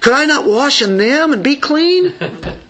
[0.00, 2.14] Could I not wash in them and be clean?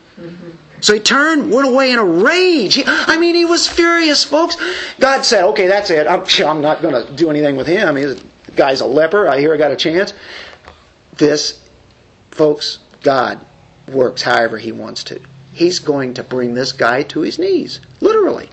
[0.84, 2.74] So he turned, went away in a rage.
[2.74, 4.54] He, I mean, he was furious, folks.
[5.00, 6.06] God said, okay, that's it.
[6.06, 7.96] I'm, I'm not going to do anything with him.
[7.96, 8.26] He's, the
[8.56, 9.28] guy's a leper.
[9.28, 10.12] I hear I got a chance.
[11.14, 11.66] This,
[12.30, 13.44] folks, God
[13.92, 15.20] works however he wants to.
[15.52, 18.50] He's going to bring this guy to his knees, literally.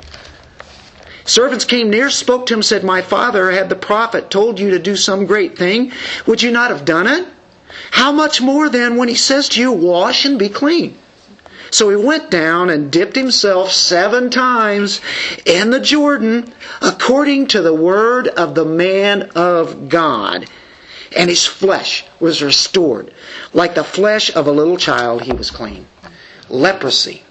[1.25, 4.79] Servants came near, spoke to him, said, My father had the prophet told you to
[4.79, 5.91] do some great thing.
[6.27, 7.27] Would you not have done it?
[7.91, 10.97] How much more then when he says to you, Wash and be clean?
[11.71, 14.99] So he went down and dipped himself seven times
[15.45, 20.47] in the Jordan according to the word of the man of God.
[21.15, 23.13] And his flesh was restored.
[23.53, 25.87] Like the flesh of a little child, he was clean.
[26.49, 27.23] Leprosy.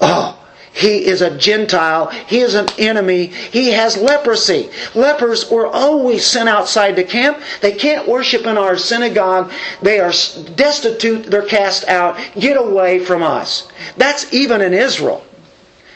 [0.00, 0.39] Oh,
[0.72, 2.06] he is a Gentile.
[2.26, 3.26] He is an enemy.
[3.26, 4.70] He has leprosy.
[4.94, 7.38] Lepers were always sent outside the camp.
[7.60, 9.50] They can't worship in our synagogue.
[9.82, 10.12] They are
[10.54, 11.24] destitute.
[11.24, 12.18] They're cast out.
[12.38, 13.68] Get away from us.
[13.96, 15.24] That's even in Israel.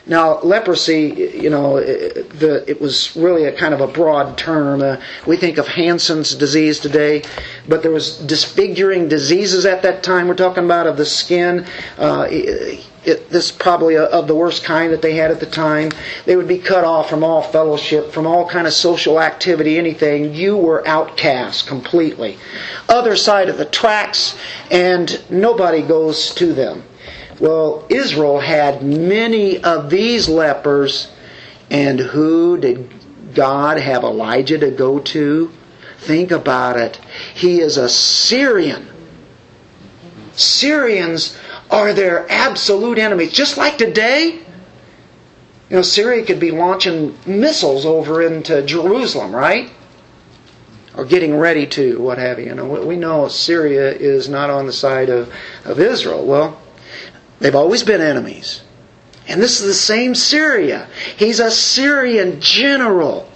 [0.06, 4.82] Now, leprosy, you know, the, it was really a kind of a broad term.
[4.82, 4.96] Uh,
[5.26, 7.22] we think of Hansen's disease today,
[7.66, 10.28] but there was disfiguring diseases at that time.
[10.28, 11.64] We're talking about of the skin.
[11.96, 12.28] Uh,
[13.04, 15.90] it, this is probably a, of the worst kind that they had at the time.
[16.24, 20.34] They would be cut off from all fellowship, from all kind of social activity, anything.
[20.34, 22.38] You were outcast completely.
[22.88, 24.36] Other side of the tracks,
[24.70, 26.84] and nobody goes to them.
[27.40, 31.10] Well, Israel had many of these lepers,
[31.70, 32.92] and who did
[33.34, 35.50] God have Elijah to go to?
[35.98, 37.00] Think about it.
[37.34, 38.88] He is a Syrian.
[40.36, 41.38] Syrians
[41.70, 43.32] are their absolute enemies.
[43.32, 44.40] Just like today,
[45.70, 49.70] you know, Syria could be launching missiles over into Jerusalem, right?
[50.96, 52.46] Or getting ready to, what have you.
[52.46, 55.32] You know, we know Syria is not on the side of,
[55.64, 56.24] of Israel.
[56.24, 56.60] Well,
[57.40, 58.62] they've always been enemies.
[59.26, 60.86] And this is the same Syria.
[61.16, 63.28] He's a Syrian general.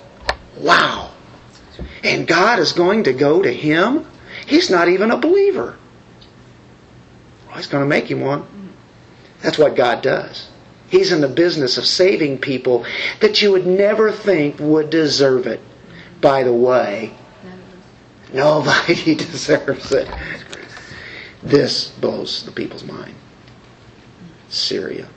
[0.59, 1.11] Wow.
[2.05, 4.07] And God is going to go to him?
[4.47, 5.77] He's not even a believer.
[7.55, 8.47] He's going to make him one.
[9.41, 10.49] That's what God does.
[10.89, 12.87] He's in the business of saving people
[13.21, 15.61] that you would never think would deserve it.
[16.21, 17.15] By the way,
[18.33, 20.09] nobody deserves it.
[21.43, 23.15] This blows the people's mind.
[24.49, 25.09] Syria.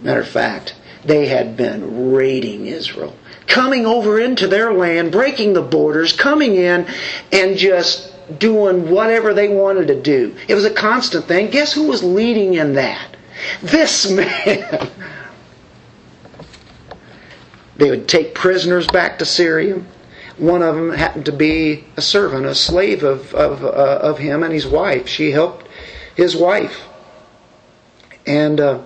[0.00, 0.74] Matter of fact,
[1.04, 3.16] they had been raiding Israel,
[3.46, 6.86] coming over into their land, breaking the borders, coming in,
[7.32, 8.05] and just
[8.38, 10.34] doing whatever they wanted to do.
[10.48, 11.50] It was a constant thing.
[11.50, 13.16] Guess who was leading in that?
[13.62, 14.90] This man.
[17.76, 19.82] they would take prisoners back to Syria.
[20.38, 23.68] One of them happened to be a servant, a slave of, of, uh,
[24.02, 25.08] of him and his wife.
[25.08, 25.66] She helped
[26.14, 26.82] his wife.
[28.26, 28.82] And uh,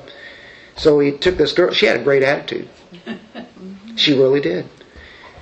[0.77, 1.73] so he took this girl.
[1.73, 2.69] She had a great attitude.
[3.97, 4.67] She really did.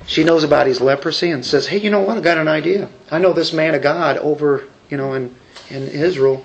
[0.08, 2.16] She knows about his leprosy and says, Hey, you know what?
[2.16, 2.88] I got an idea.
[3.10, 5.36] I know this man of God over, you know, in,
[5.68, 6.42] in Israel.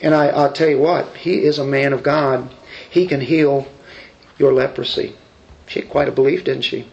[0.00, 2.54] And I, I'll tell you what, he is a man of God.
[2.88, 3.66] He can heal
[4.38, 5.16] your leprosy.
[5.66, 6.86] She had quite a belief, didn't she?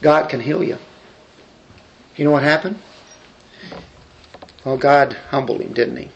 [0.00, 0.78] God can heal you.
[2.16, 2.78] You know what happened?
[4.64, 6.10] Well, God humbled him, didn't he?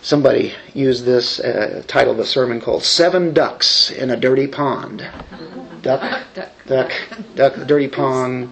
[0.00, 5.08] Somebody used this uh, title of a sermon called Seven Ducks in a Dirty Pond
[5.82, 6.92] duck, duck, duck,
[7.34, 8.50] duck, dirty pond.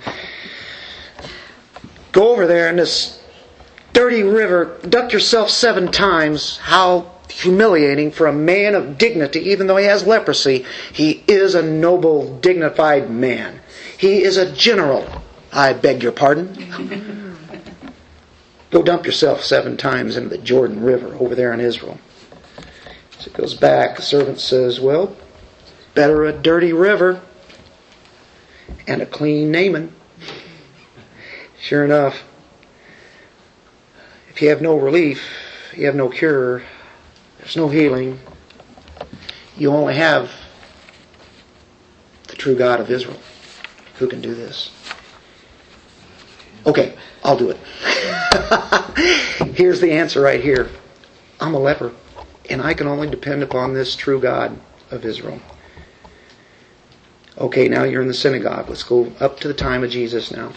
[2.13, 3.23] Go over there in this
[3.93, 6.59] dirty river, duck yourself seven times.
[6.59, 10.65] How humiliating for a man of dignity, even though he has leprosy.
[10.93, 13.61] He is a noble, dignified man.
[13.99, 15.23] He is a general.
[15.53, 17.23] I beg your pardon.
[18.71, 21.99] Go dump yourself seven times into the Jordan River over there in Israel.
[23.19, 23.97] So it goes back.
[23.97, 25.17] The servant says, Well,
[25.95, 27.21] better a dirty river
[28.87, 29.93] and a clean Naaman.
[31.59, 32.23] Sure enough,
[34.29, 35.27] if you have no relief,
[35.75, 36.63] you have no cure,
[37.39, 38.21] there's no healing,
[39.57, 40.31] you only have
[42.29, 43.19] the true God of Israel
[43.99, 44.71] who can do this.
[46.67, 46.95] Okay,
[47.25, 47.59] I'll do it.
[49.55, 50.69] Here's the answer right here
[51.41, 51.93] I'm a leper,
[52.49, 54.59] and I can only depend upon this true God
[54.91, 55.41] of Israel.
[57.39, 58.69] Okay, now you're in the synagogue.
[58.69, 60.53] Let's go up to the time of Jesus now.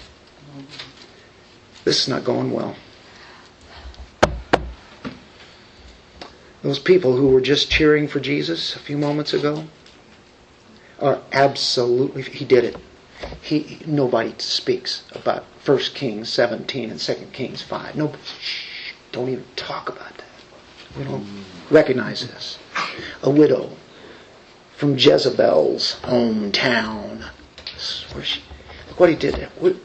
[1.84, 2.76] This is not going well.
[6.61, 9.65] Those people who were just cheering for Jesus a few moments ago
[10.99, 12.78] are absolutely, he did it.
[13.41, 17.95] He, nobody speaks about 1 Kings 17 and 2 Kings 5.
[17.95, 20.97] No, shh, don't even talk about that.
[20.97, 21.74] We don't hmm.
[21.74, 22.59] recognize this.
[23.24, 23.70] A widow
[24.78, 27.30] from Jezebel's hometown.
[28.24, 28.41] She,
[28.88, 29.49] look what he did there.
[29.59, 29.76] We're,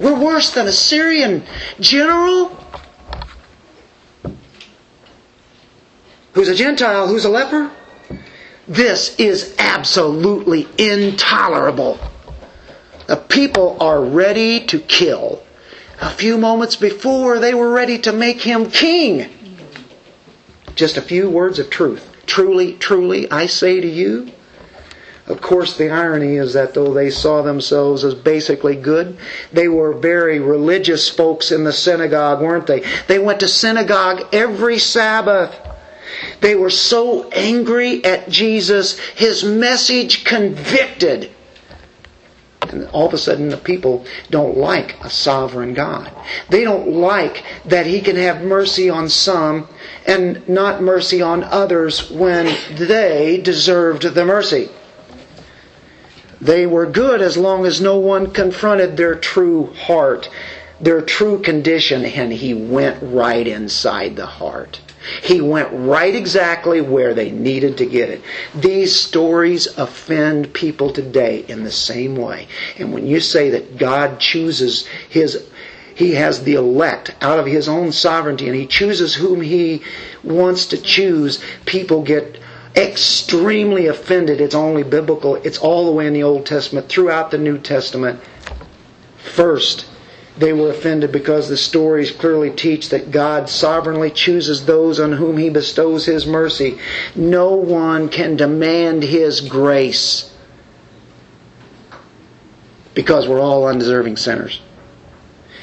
[0.00, 1.42] we're worse than a Syrian
[1.80, 2.56] general
[6.32, 7.70] who's a Gentile, who's a leper.
[8.68, 11.98] This is absolutely intolerable.
[13.10, 15.42] The people are ready to kill.
[16.00, 19.28] A few moments before, they were ready to make him king.
[20.76, 22.08] Just a few words of truth.
[22.26, 24.30] Truly, truly, I say to you.
[25.26, 29.18] Of course, the irony is that though they saw themselves as basically good,
[29.52, 32.84] they were very religious folks in the synagogue, weren't they?
[33.08, 35.58] They went to synagogue every Sabbath.
[36.42, 41.32] They were so angry at Jesus, his message convicted.
[42.70, 46.10] And all of a sudden, the people don't like a sovereign God.
[46.48, 49.68] They don't like that he can have mercy on some
[50.06, 54.68] and not mercy on others when they deserved the mercy.
[56.40, 60.30] They were good as long as no one confronted their true heart,
[60.80, 64.80] their true condition, and he went right inside the heart.
[65.22, 68.22] He went right exactly where they needed to get it.
[68.54, 72.48] These stories offend people today in the same way.
[72.78, 75.46] And when you say that God chooses his
[75.94, 79.82] he has the elect out of his own sovereignty and he chooses whom he
[80.24, 82.38] wants to choose, people get
[82.74, 84.40] extremely offended.
[84.40, 85.34] It's only biblical.
[85.36, 88.20] It's all the way in the Old Testament, throughout the New Testament.
[89.18, 89.84] First,
[90.40, 95.36] they were offended because the stories clearly teach that God sovereignly chooses those on whom
[95.36, 96.78] He bestows His mercy.
[97.14, 100.34] No one can demand His grace
[102.94, 104.62] because we're all undeserving sinners.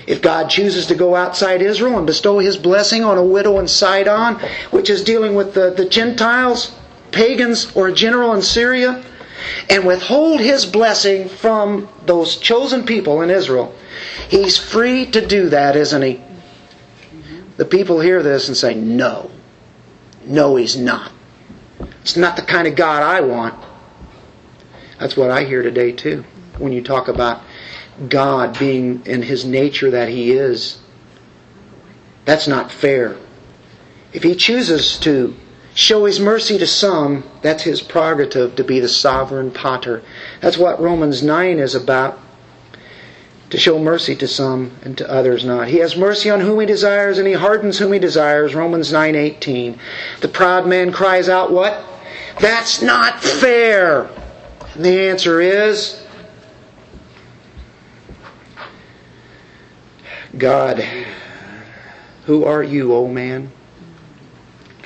[0.05, 3.67] If God chooses to go outside Israel and bestow His blessing on a widow in
[3.67, 4.35] Sidon,
[4.69, 6.71] which is dealing with the, the Gentiles,
[7.11, 9.03] pagans, or a general in Syria,
[9.71, 13.73] and withhold His blessing from those chosen people in Israel,
[14.29, 16.21] He's free to do that, isn't he?
[17.57, 19.31] The people hear this and say, No.
[20.25, 21.11] No, he's not.
[22.01, 23.55] It's not the kind of God I want.
[24.99, 26.23] That's what I hear today, too,
[26.57, 27.41] when you talk about
[28.09, 30.79] God being in his nature that he is.
[32.25, 33.15] That's not fair.
[34.11, 35.35] If he chooses to
[35.73, 40.01] show his mercy to some, that's his prerogative to be the sovereign potter.
[40.41, 42.19] That's what Romans 9 is about
[43.49, 45.67] to show mercy to some and to others not.
[45.67, 48.53] He has mercy on whom he desires and he hardens whom he desires.
[48.53, 49.79] Romans 9:18.
[50.21, 51.81] The proud man cries out what?
[52.39, 54.09] That's not fair.
[54.75, 56.01] And the answer is
[60.37, 60.85] God,
[62.25, 63.51] who are you, O man?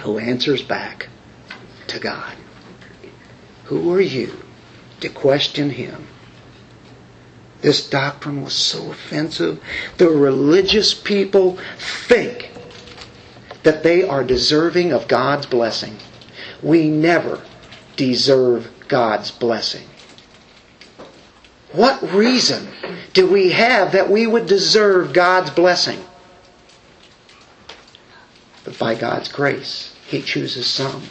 [0.02, 1.10] Who answers back
[1.88, 2.34] to God?
[3.66, 4.32] Who are you
[5.02, 6.08] to question him?
[7.62, 9.62] This doctrine was so offensive.
[9.98, 12.52] The religious people think
[13.64, 15.98] that they are deserving of God's blessing.
[16.64, 17.42] We never
[17.96, 19.88] deserve God's blessing.
[21.72, 22.68] What reason
[23.14, 26.04] do we have that we would deserve God's blessing?
[28.64, 31.04] But by God's grace, He chooses some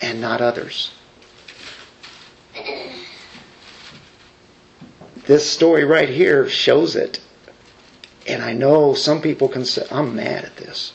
[0.00, 0.92] and not others.
[5.28, 7.20] This story right here shows it.
[8.26, 10.94] And I know some people can say, I'm mad at this.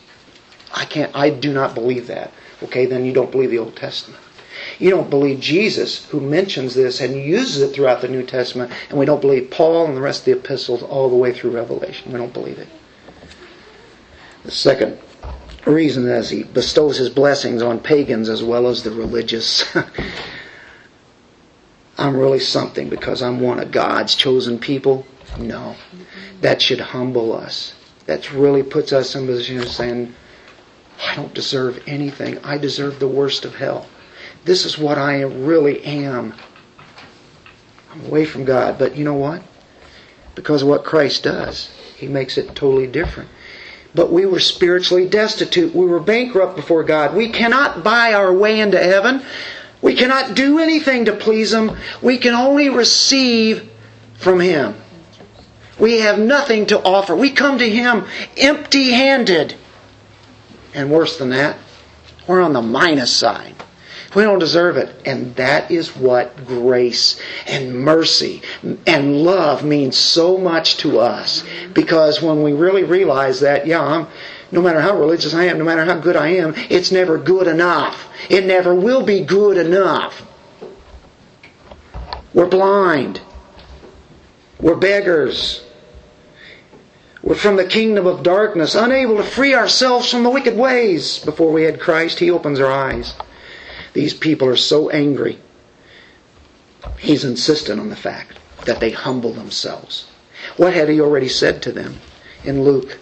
[0.73, 2.31] I can't, I do not believe that.
[2.63, 4.19] Okay, then you don't believe the Old Testament.
[4.79, 8.97] You don't believe Jesus, who mentions this and uses it throughout the New Testament, and
[8.97, 12.11] we don't believe Paul and the rest of the epistles all the way through Revelation.
[12.11, 12.67] We don't believe it.
[14.45, 14.97] The second
[15.65, 19.63] reason is he bestows his blessings on pagans as well as the religious.
[21.97, 25.05] I'm really something because I'm one of God's chosen people.
[25.37, 25.75] No.
[26.41, 27.73] That should humble us.
[28.05, 30.13] That really puts us in a position of saying,
[31.01, 32.37] I don't deserve anything.
[32.39, 33.87] I deserve the worst of hell.
[34.45, 36.33] This is what I really am.
[37.91, 38.77] I'm away from God.
[38.77, 39.43] But you know what?
[40.35, 43.29] Because of what Christ does, He makes it totally different.
[43.95, 45.75] But we were spiritually destitute.
[45.75, 47.15] We were bankrupt before God.
[47.15, 49.23] We cannot buy our way into heaven.
[49.83, 51.77] We cannot do anything to please Him.
[52.01, 53.69] We can only receive
[54.15, 54.75] from Him.
[55.77, 57.13] We have nothing to offer.
[57.13, 58.05] We come to Him
[58.37, 59.55] empty handed.
[60.73, 61.57] And worse than that,
[62.27, 63.55] we're on the minus side.
[64.15, 64.95] We don't deserve it.
[65.05, 68.41] And that is what grace and mercy
[68.87, 71.43] and love means so much to us.
[71.73, 74.07] Because when we really realize that, yeah, I'm,
[74.53, 77.47] no matter how religious I am, no matter how good I am, it's never good
[77.47, 78.07] enough.
[78.29, 80.23] It never will be good enough.
[82.35, 83.19] We're blind.
[84.59, 85.65] We're beggars.
[87.23, 91.17] We're from the kingdom of darkness, unable to free ourselves from the wicked ways.
[91.17, 93.15] Before we had Christ, He opens our eyes.
[93.93, 95.39] These people are so angry.
[96.99, 100.05] He's insistent on the fact that they humble themselves.
[100.57, 101.95] What had He already said to them
[102.43, 102.99] in Luke?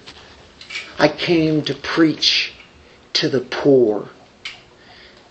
[1.01, 2.53] I came to preach
[3.13, 4.09] to the poor,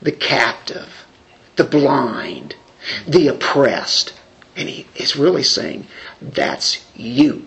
[0.03, 1.07] the captive,
[1.55, 2.57] the blind,
[3.07, 4.13] the oppressed.
[4.57, 5.87] And he is really saying,
[6.21, 7.47] that's you.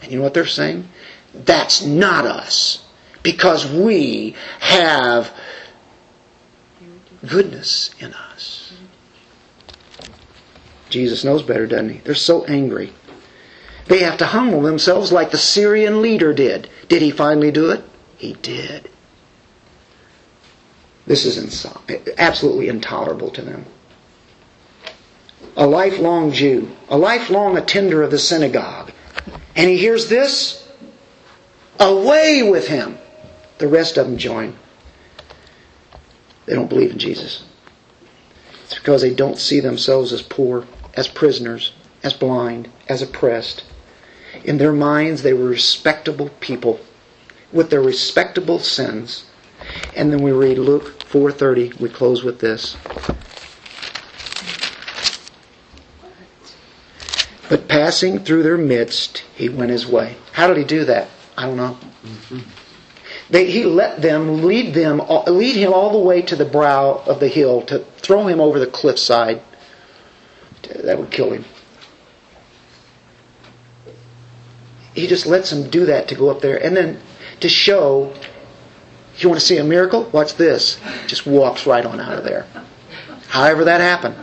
[0.00, 0.88] And you know what they're saying?
[1.34, 2.84] That's not us.
[3.24, 5.32] Because we have
[7.26, 8.72] goodness in us.
[10.90, 11.98] Jesus knows better, doesn't he?
[11.98, 12.92] They're so angry.
[13.88, 16.68] They have to humble themselves like the Syrian leader did.
[16.88, 17.84] Did he finally do it?
[18.16, 18.90] He did.
[21.06, 21.66] This is ins-
[22.18, 23.66] absolutely intolerable to them.
[25.56, 28.92] A lifelong Jew, a lifelong attender of the synagogue,
[29.54, 30.68] and he hears this,
[31.78, 32.98] away with him.
[33.58, 34.56] The rest of them join.
[36.44, 37.44] They don't believe in Jesus.
[38.64, 41.72] It's because they don't see themselves as poor, as prisoners,
[42.02, 43.64] as blind, as oppressed.
[44.44, 46.80] In their minds, they were respectable people
[47.52, 49.24] with their respectable sins.
[49.94, 51.78] And then we read Luke 4:30.
[51.80, 52.76] We close with this.
[57.48, 60.16] But passing through their midst, he went his way.
[60.32, 61.08] How did he do that?
[61.38, 61.78] I don't know.
[63.30, 67.20] They, he let them lead them lead him all the way to the brow of
[67.20, 69.40] the hill to throw him over the cliffside.
[70.82, 71.44] That would kill him.
[74.96, 76.98] He just lets them do that to go up there, and then
[77.40, 78.12] to show.
[79.18, 80.78] You want to see a miracle, watch this.
[81.06, 82.46] Just walks right on out of there.
[83.28, 84.14] However that happened.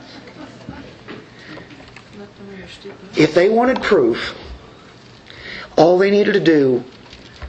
[3.15, 4.35] If they wanted proof,
[5.77, 6.83] all they needed to do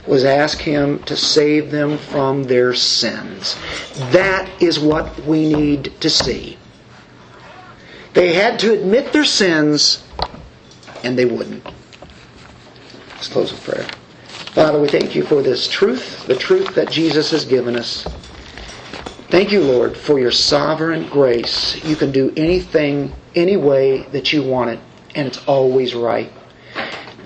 [0.07, 3.57] was ask Him to save them from their sins.
[4.11, 6.57] That is what we need to see.
[8.13, 10.03] They had to admit their sins,
[11.03, 11.65] and they wouldn't.
[13.25, 13.87] Let's close with prayer.
[14.53, 18.03] Father, we thank you for this truth, the truth that Jesus has given us.
[19.31, 21.83] Thank you, Lord, for your sovereign grace.
[21.83, 24.79] You can do anything, any way that you want it,
[25.15, 26.31] and it's always right.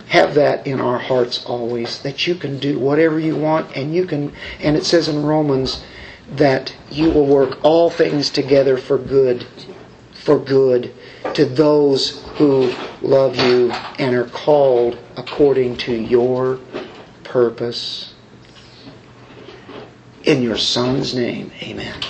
[0.07, 4.05] Have that in our hearts always, that you can do whatever you want, and you
[4.05, 4.31] can,
[4.61, 5.83] and it says in Romans
[6.31, 9.45] that you will work all things together for good,
[10.13, 10.95] for good
[11.33, 16.59] to those who love you and are called according to your
[17.23, 18.13] purpose.
[20.23, 22.01] In your Son's name, amen.